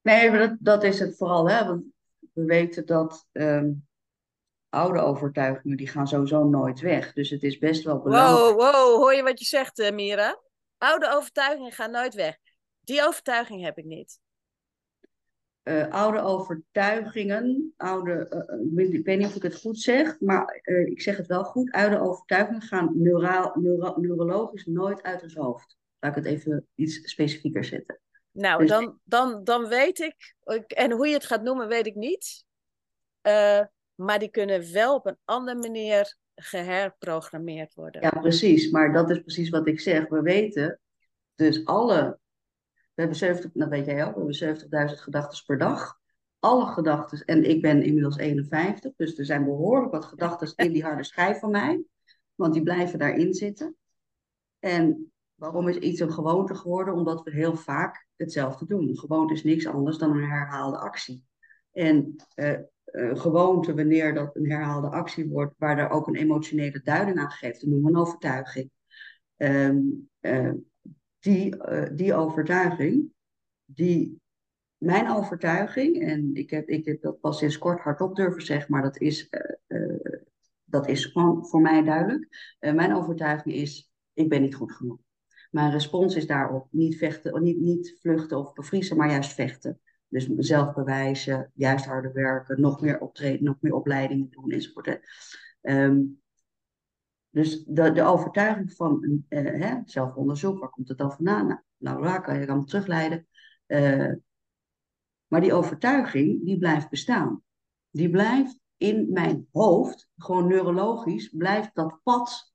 [0.00, 1.64] Nee, maar dat, dat is het vooral, hè?
[1.66, 1.84] Want
[2.32, 3.70] we weten dat ehm,
[4.68, 7.12] oude overtuigingen, die gaan sowieso nooit weg.
[7.12, 8.38] Dus het is best wel belangrijk.
[8.38, 10.40] Wow, wow, hoor je wat je zegt, eh, Mira?
[10.78, 12.38] Oude overtuigingen gaan nooit weg.
[12.84, 14.20] Die overtuiging heb ik niet.
[15.62, 18.60] Eh, oude overtuigingen, oude, eh, eh,
[18.94, 21.70] ik weet- niet of ik het goed zeg, maar ik zeg het wel goed.
[21.72, 25.76] Oude overtuigingen gaan neuraal, neuro- neurologisch nooit uit ons hoofd.
[25.98, 28.00] Laat ik het even iets specifieker zetten.
[28.32, 31.86] Nou, Dus- dan, dan, dan weet ik, ik- en hoe je het gaat noemen, weet
[31.86, 32.44] ik niet.
[33.94, 38.02] Maar die kunnen wel op een andere manier geherprogrammeerd worden.
[38.02, 38.70] Ja, precies.
[38.70, 40.08] Maar dat is precies wat ik zeg.
[40.08, 40.80] We weten
[41.34, 42.18] dus alle,
[43.02, 46.00] hebben 70, dat weet jij ook, we hebben 70.000 gedachten per dag.
[46.38, 50.82] Alle gedachten, en ik ben inmiddels 51, dus er zijn behoorlijk wat gedachten in die
[50.82, 51.82] harde schijf van mij,
[52.34, 53.76] want die blijven daarin zitten.
[54.58, 56.94] En waarom is iets een gewoonte geworden?
[56.94, 58.98] Omdat we heel vaak hetzelfde doen.
[58.98, 61.24] Gewoonte is niks anders dan een herhaalde actie.
[61.72, 62.16] En
[62.92, 67.30] eh, gewoonte, wanneer dat een herhaalde actie wordt, waar er ook een emotionele duiding aan
[67.30, 68.70] gegeven, noemen we een overtuiging.
[69.36, 69.78] Ehm,
[70.20, 70.52] eh,
[71.22, 73.12] die, eh, die overtuiging,
[73.64, 74.20] die,
[74.76, 78.82] mijn overtuiging, en ik heb, ik heb dat pas sinds kort hardop durven zeggen, maar
[78.82, 80.20] dat is, eh, eh,
[80.64, 82.56] Dat is gewoon voor mij duidelijk.
[82.58, 84.98] Mijn overtuiging is, ik ben niet goed genoeg.
[85.50, 89.80] Mijn respons is daarop niet vechten, niet, niet vluchten of bevriezen, maar juist vechten.
[90.08, 95.00] Dus mezelf bewijzen, juist harder werken, nog meer optreden, nog meer opleidingen doen enzovoort.
[95.62, 96.21] Um,
[97.32, 101.46] dus de, de overtuiging van uh, hè, zelfonderzoek, waar komt het dan vandaan?
[101.76, 103.26] Nou, Laura kan je dan terugleiden.
[103.66, 104.12] Uh,
[105.26, 107.42] maar die overtuiging, die blijft bestaan.
[107.90, 112.52] Die blijft in mijn hoofd, gewoon neurologisch, blijft dat pad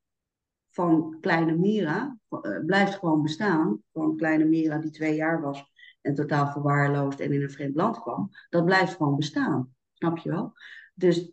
[0.69, 3.83] van kleine Mira, uh, blijft gewoon bestaan.
[3.91, 5.71] Van kleine Mira die twee jaar was
[6.01, 8.29] en totaal verwaarloosd en in een vreemd land kwam.
[8.49, 9.75] Dat blijft gewoon bestaan.
[9.93, 10.53] Snap je wel?
[10.93, 11.31] Dus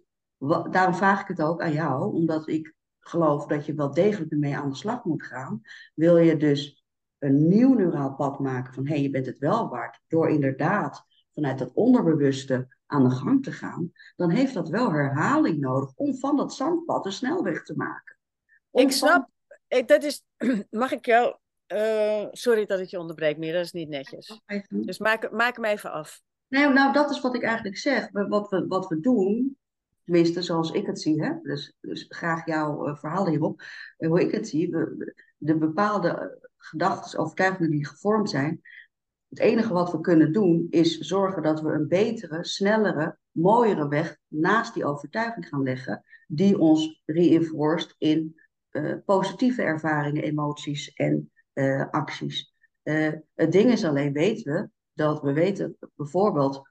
[0.70, 2.74] daarom vraag ik het ook aan jou, omdat ik
[3.08, 5.60] geloof dat je wel degelijk ermee aan de slag moet gaan.
[5.94, 6.84] Wil je dus
[7.18, 11.04] een nieuw neuraal pad maken van hé, hey, je bent het wel waard, door inderdaad
[11.32, 16.16] vanuit dat onderbewuste aan de gang te gaan, dan heeft dat wel herhaling nodig om
[16.16, 18.18] van dat zandpad een snelweg te maken.
[18.70, 19.28] ik snap,
[19.86, 20.24] dat is,
[20.70, 21.36] mag ik jou,
[21.74, 24.40] uh, sorry dat ik je onderbreek, meer, dat is niet netjes.
[24.68, 26.22] Dus maak, maak hem even af.
[26.48, 28.08] Nee, nou, dat is wat ik eigenlijk zeg.
[28.10, 29.58] Wat we, wat we doen,
[30.04, 31.32] tenminste zoals ik het zie, hè?
[31.42, 33.62] Dus, dus graag jouw uh, verhaal hierop,
[33.96, 34.70] hoe ik het zie,
[35.36, 38.60] de bepaalde gedachten, overtuigingen die gevormd zijn,
[39.28, 44.16] het enige wat we kunnen doen is zorgen dat we een betere, snellere, mooiere weg
[44.28, 48.40] naast die overtuiging gaan leggen, die ons reinforceert in
[48.70, 51.32] uh, positieve ervaringen, emoties en
[51.90, 52.54] acties.
[53.34, 56.70] Het ding is alleen, weten we, dat we weten bijvoorbeeld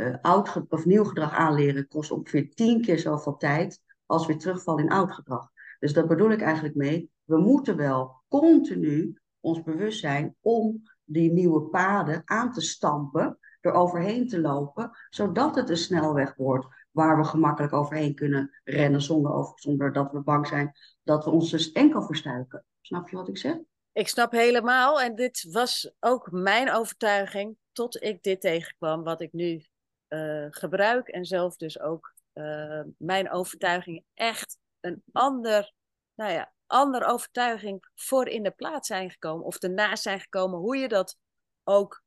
[0.00, 4.84] ehm, oud of nieuw gedrag aanleren kost ongeveer tien keer zoveel tijd als weer terugvallen
[4.84, 5.50] in oud gedrag.
[5.78, 7.10] Dus dat bedoel ik eigenlijk mee.
[7.24, 13.72] We moeten wel continu ons bewust zijn om die nieuwe paden aan te stampen, er
[13.72, 19.52] overheen te lopen, zodat het een snelweg wordt waar we gemakkelijk overheen kunnen rennen zonder,
[19.54, 20.72] zonder dat we bang zijn
[21.02, 22.64] dat we ons dus enkel verstuiken.
[22.80, 23.56] Snap je wat ik zeg?
[23.92, 29.32] Ik snap helemaal en dit was ook mijn overtuiging tot ik dit tegenkwam wat ik
[29.32, 29.64] nu
[30.10, 35.72] uh, gebruik en zelf dus ook uh, mijn overtuiging echt een ander,
[36.14, 40.76] nou ja, andere overtuiging voor in de plaats zijn gekomen of ernaast zijn gekomen, hoe
[40.76, 41.18] je dat
[41.64, 42.02] ook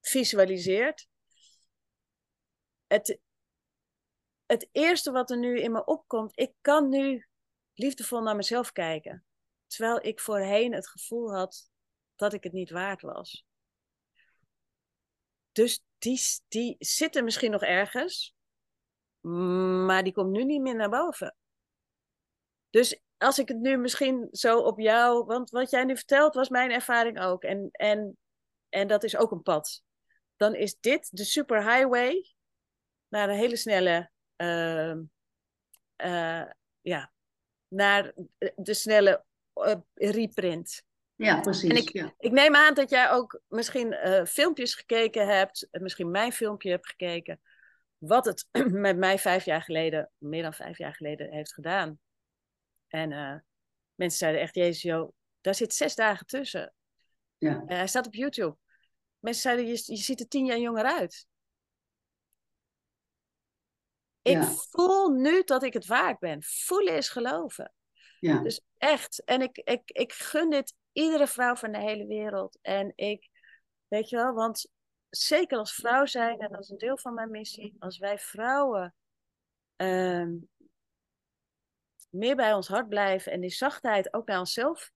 [0.00, 1.08] visualiseert.
[2.86, 3.20] Het,
[4.46, 7.26] het eerste wat er nu in me opkomt, ik kan nu
[7.74, 9.24] liefdevol naar mezelf kijken.
[9.66, 11.70] Terwijl ik voorheen het gevoel had
[12.16, 13.44] dat ik het niet waard was.
[15.52, 18.34] Dus die, die zit er misschien nog ergens,
[19.86, 21.36] maar die komt nu niet meer naar boven.
[22.70, 26.48] Dus als ik het nu misschien zo op jou, want wat jij nu vertelt was
[26.48, 27.42] mijn ervaring ook.
[27.42, 28.18] En, en,
[28.68, 29.82] en dat is ook een pad.
[30.36, 32.34] Dan is dit de superhighway
[33.08, 34.94] naar een hele snelle, uh,
[35.96, 36.50] uh,
[36.80, 37.12] ja,
[37.68, 38.12] naar
[38.56, 39.24] de snelle
[39.54, 40.84] uh, reprint.
[41.14, 41.70] Ja, precies.
[41.70, 42.14] En ik, ja.
[42.18, 46.86] ik neem aan dat jij ook misschien uh, filmpjes gekeken hebt, misschien mijn filmpje hebt
[46.86, 47.40] gekeken,
[47.98, 48.48] wat het
[48.86, 52.00] met mij vijf jaar geleden, meer dan vijf jaar geleden, heeft gedaan.
[52.88, 53.34] En uh,
[53.94, 56.74] mensen zeiden echt, Jezus, joh, daar zit zes dagen tussen.
[57.38, 57.54] Ja.
[57.54, 58.56] Uh, hij staat op YouTube.
[59.18, 61.26] Mensen zeiden, je, je ziet er tien jaar jonger uit.
[64.22, 64.44] Ik Ja.
[64.44, 66.42] voel nu dat ik het waard ben.
[66.42, 67.72] Voelen is geloven.
[68.20, 68.38] Ja.
[68.42, 69.24] Dus echt.
[69.24, 72.58] En ik, ik, ik gun dit iedere vrouw van de hele wereld.
[72.62, 73.28] En ik,
[73.88, 74.70] weet je wel, want
[75.08, 78.94] zeker als vrouw zijn, en dat is een deel van mijn missie, als wij vrouwen
[79.76, 80.36] ehm,
[82.10, 84.92] meer bij ons hart blijven en die zachtheid ook naar onszelf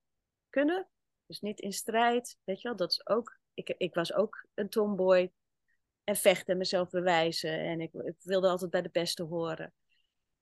[0.50, 0.88] kunnen,
[1.26, 4.68] dus niet in strijd, weet je wel, dat is ook, ik, ik was ook een
[4.68, 5.32] tomboy
[6.04, 9.74] en vechten en mezelf bewijzen en ik, ik wilde altijd bij de beste horen.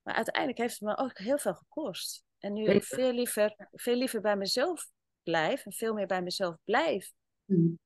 [0.03, 2.25] Maar uiteindelijk heeft het me ook heel veel gekost.
[2.39, 4.91] En nu ik veel liever, veel liever bij mezelf
[5.25, 7.13] blijf en veel meer bij mezelf blijf,
[7.45, 7.79] Mm.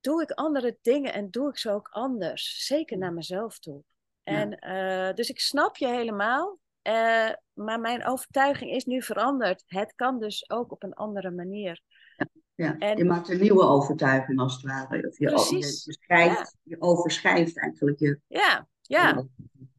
[0.00, 2.66] doe ik andere dingen en doe ik ze ook anders.
[2.66, 3.82] Zeker naar mezelf toe.
[4.22, 6.58] En eh, dus ik snap je helemaal.
[6.82, 9.62] eh, maar mijn overtuiging is nu veranderd.
[9.66, 11.80] Het kan dus ook op een andere manier.
[12.54, 12.78] Ja.
[12.78, 15.08] En- Je maakt een nieuwe overtuiging als het ware.
[15.08, 15.84] Of je, Precies.
[15.84, 18.20] je, schrijft, je overschrijft eigenlijk je.
[18.26, 19.24] Ja, ja.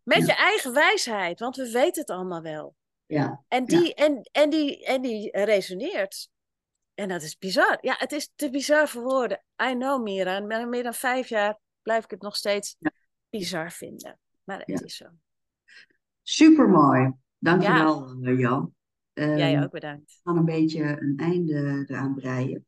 [0.04, 2.76] Met je eigen wijsheid, want we weten het allemaal wel.
[3.12, 6.30] Ja, En die, en, en die, en die resoneert.
[6.94, 7.78] En dat is bizar.
[7.82, 9.44] Ja, het is te bizar voor woorden.
[9.64, 10.36] I know, Mira.
[10.36, 12.92] En meer dan vijf jaar blijf ik het nog steeds Ja.
[13.30, 14.20] bizar vinden.
[14.44, 14.86] Maar het Ja.
[14.86, 15.06] is zo.
[16.22, 17.12] super mooi.
[17.38, 18.32] Dankjewel, ja.
[18.32, 18.76] Jan.
[19.14, 20.20] Ehm, Jij ook bedankt.
[20.24, 22.66] We gaan een beetje een einde eraan breien.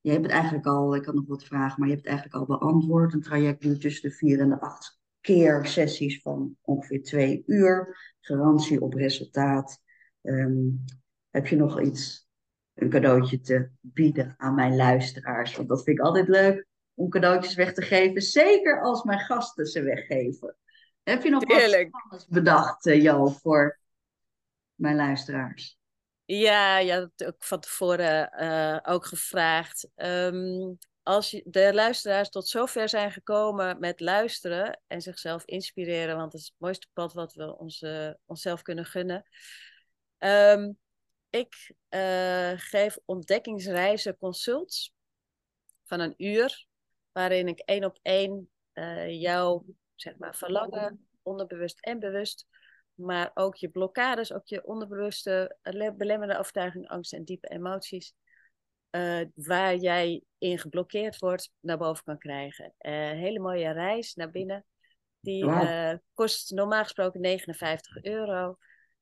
[0.00, 2.50] Je hebt het eigenlijk al, ik had nog wat vragen, maar je hebt het eigenlijk
[2.50, 3.12] al beantwoord.
[3.12, 4.98] Een traject duurt tussen de vier en de acht
[5.34, 7.96] keer sessies van ongeveer twee uur.
[8.20, 9.80] Garantie op resultaat.
[10.22, 10.66] Ehm,
[11.30, 12.28] heb je nog iets,
[12.74, 15.56] een cadeautje te bieden aan mijn luisteraars?
[15.56, 18.22] Want dat vind ik altijd leuk om cadeautjes weg te geven.
[18.22, 20.56] Zeker als mijn gasten ze weggeven.
[21.02, 21.90] Heb je nog Heerlijk.
[21.90, 23.78] wat anders bedacht, uh, Jo, voor
[24.74, 25.78] mijn luisteraars?
[26.24, 29.88] Ja, je had het ook van tevoren uh, ook gevraagd.
[29.96, 36.40] Um, als de luisteraars tot zover zijn gekomen met luisteren en zichzelf inspireren, want dat
[36.40, 39.24] is het mooiste pad wat we ons, uh, onszelf kunnen gunnen.
[40.18, 40.78] Um,
[41.30, 44.94] ik uh, geef ontdekkingsreizen consults
[45.84, 46.66] van een uur,
[47.12, 52.46] waarin ik één op één uh, jouw zeg maar, verlangen, onderbewust en bewust,
[52.94, 55.56] maar ook je blokkades, ook je onderbewuste
[55.96, 58.14] belemmerende overtuiging, angst en diepe emoties,
[58.90, 62.74] uh, waar jij in geblokkeerd wordt, naar boven kan krijgen.
[62.78, 64.64] Een uh, hele mooie reis naar binnen.
[65.20, 65.62] Die wow.
[65.62, 68.56] uh, kost normaal gesproken 59 euro.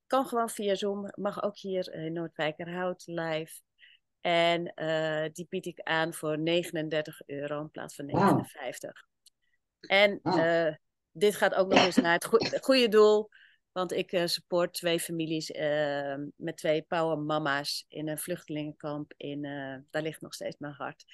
[0.06, 1.12] Kan gewoon via Zoom.
[1.14, 3.60] Mag ook hier in Noordwijkerhout live.
[4.20, 4.72] En
[5.32, 8.92] die bied ik aan voor 39 euro in plaats van 59.
[9.80, 9.90] Wow.
[9.98, 10.74] En wow.
[11.12, 13.28] dit gaat ook nog eens naar het goede, goede doel.
[13.76, 19.12] Want ik uh, support twee families uh, met twee power mama's in een vluchtelingenkamp.
[19.16, 21.04] In, uh, daar ligt nog steeds mijn hart.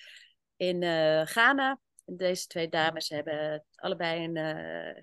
[0.57, 0.83] In
[1.27, 1.81] Ghana.
[2.05, 4.37] Deze twee dames hebben allebei een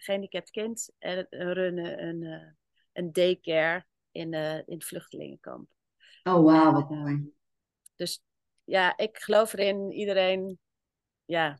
[0.01, 0.91] gehandicapt kind.
[0.99, 2.55] En runnen een,
[2.93, 5.69] een daycare in, in het vluchtelingenkamp.
[6.23, 7.33] Oh, wauw, wat mooi.
[7.95, 8.23] Dus
[8.63, 9.91] ja, ik geloof erin.
[9.91, 10.59] Iedereen,
[11.25, 11.59] ja,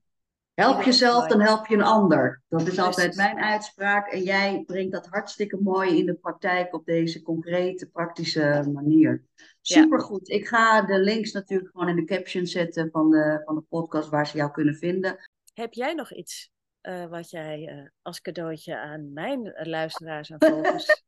[0.59, 2.41] Help jezelf, dan help je een ander.
[2.49, 4.07] Dat is altijd mijn uitspraak.
[4.07, 9.23] En jij brengt dat hartstikke mooi in de praktijk op deze concrete, praktische manier.
[9.61, 10.27] Supergoed.
[10.27, 10.35] Ja.
[10.35, 14.09] Ik ga de links natuurlijk gewoon in de caption zetten van de, van de podcast
[14.09, 15.29] waar ze jou kunnen vinden.
[15.53, 16.51] Heb jij nog iets
[16.81, 20.85] uh, wat jij uh, als cadeautje aan mijn luisteraars en volgers...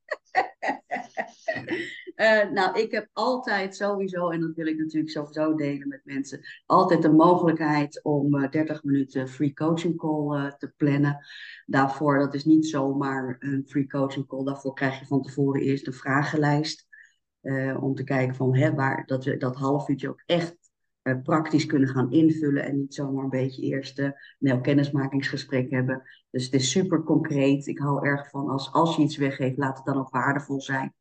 [2.21, 6.39] Uh, nou, ik heb altijd sowieso, en dat wil ik natuurlijk sowieso delen met mensen,
[6.65, 11.25] altijd de mogelijkheid om uh, 30 minuten free coaching call uh, te plannen.
[11.65, 15.87] Daarvoor, dat is niet zomaar een free coaching call, daarvoor krijg je van tevoren eerst
[15.87, 16.87] een vragenlijst.
[17.79, 20.60] om te kijken van hè, waar dat dat half uurtje ook echt
[21.03, 26.03] uh, praktisch kunnen gaan invullen en niet zomaar een beetje eerst een nou, kennismakingsgesprek hebben.
[26.29, 27.67] Dus het is super concreet.
[27.67, 30.93] Ik hou erg van als, als je iets weggeeft, laat het dan ook waardevol zijn.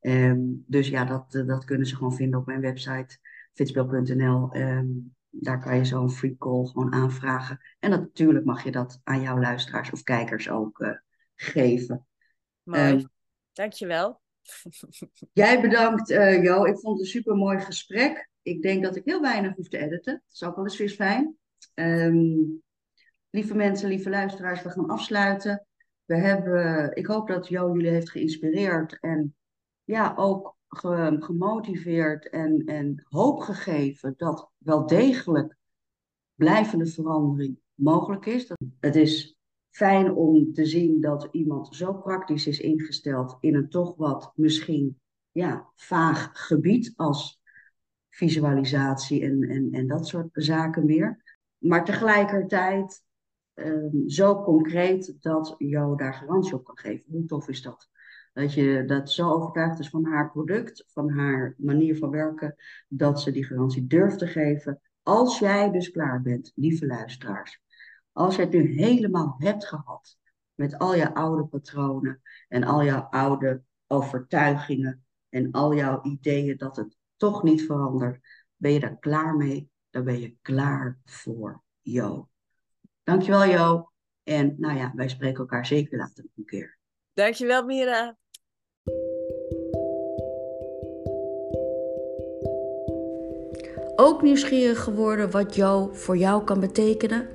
[0.00, 3.18] Um, dus ja, dat, uh, dat kunnen ze gewoon vinden op mijn website
[3.52, 4.56] fitspel.nl.
[4.56, 7.60] Um, daar kan je zo'n free call gewoon aanvragen.
[7.78, 10.90] En natuurlijk mag je dat aan jouw luisteraars of kijkers ook uh,
[11.34, 12.06] geven.
[12.62, 13.10] Mooi, um,
[13.52, 14.20] dankjewel.
[15.32, 16.64] Jij bedankt, uh, Jo.
[16.64, 18.29] Ik vond het een super mooi gesprek.
[18.42, 20.12] Ik denk dat ik heel weinig hoef te editen.
[20.12, 21.36] Dat is ook wel eens weer fijn.
[21.74, 22.62] Um,
[23.30, 25.66] lieve mensen, lieve luisteraars, we gaan afsluiten.
[26.04, 29.36] We hebben, ik hoop dat Jo jullie heeft geïnspireerd en
[29.84, 35.56] ja, ook ge, gemotiveerd en, en hoop gegeven dat wel degelijk
[36.34, 38.46] blijvende verandering mogelijk is.
[38.46, 39.36] Dat, het is
[39.70, 45.00] fijn om te zien dat iemand zo praktisch is ingesteld in een toch wat misschien
[45.30, 47.39] ja, vaag gebied als
[48.20, 51.38] visualisatie en, en, en dat soort zaken meer.
[51.58, 53.02] Maar tegelijkertijd
[53.54, 57.04] um, zo concreet dat jou daar garantie op kan geven.
[57.12, 57.88] Hoe tof is dat?
[58.32, 62.56] Dat je dat zo overtuigd is van haar product, van haar manier van werken,
[62.88, 64.80] dat ze die garantie durft te geven.
[65.02, 67.60] Als jij dus klaar bent, lieve luisteraars.
[68.12, 70.18] Als je het nu helemaal hebt gehad
[70.54, 76.76] met al je oude patronen en al jouw oude overtuigingen en al jouw ideeën dat
[76.76, 78.18] het toch niet verandert,
[78.56, 82.28] ben je daar klaar mee, dan ben je klaar voor Jo.
[83.02, 83.90] Dankjewel Jo.
[84.22, 86.78] En nou ja, wij spreken elkaar zeker later een keer.
[87.12, 88.16] Dankjewel Mira.
[93.96, 97.28] Ook nieuwsgierig geworden wat Jo voor jou kan betekenen?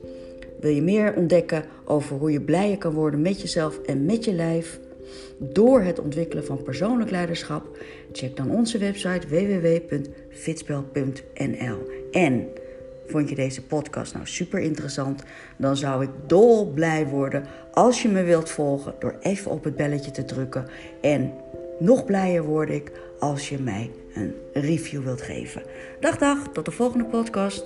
[0.59, 4.33] Wil je meer ontdekken over hoe je blijer kan worden met jezelf en met je
[4.33, 4.79] lijf?
[5.37, 7.77] Door het ontwikkelen van persoonlijk leiderschap,
[8.11, 11.77] check dan onze website www.fitspel.nl.
[12.11, 12.47] En
[13.07, 15.23] vond je deze podcast nou super interessant?
[15.57, 19.75] Dan zou ik dol blij worden als je me wilt volgen door even op het
[19.75, 20.65] belletje te drukken.
[21.01, 21.33] En
[21.79, 25.63] nog blijer word ik als je mij een review wilt geven.
[25.99, 27.65] Dag dag, tot de volgende podcast.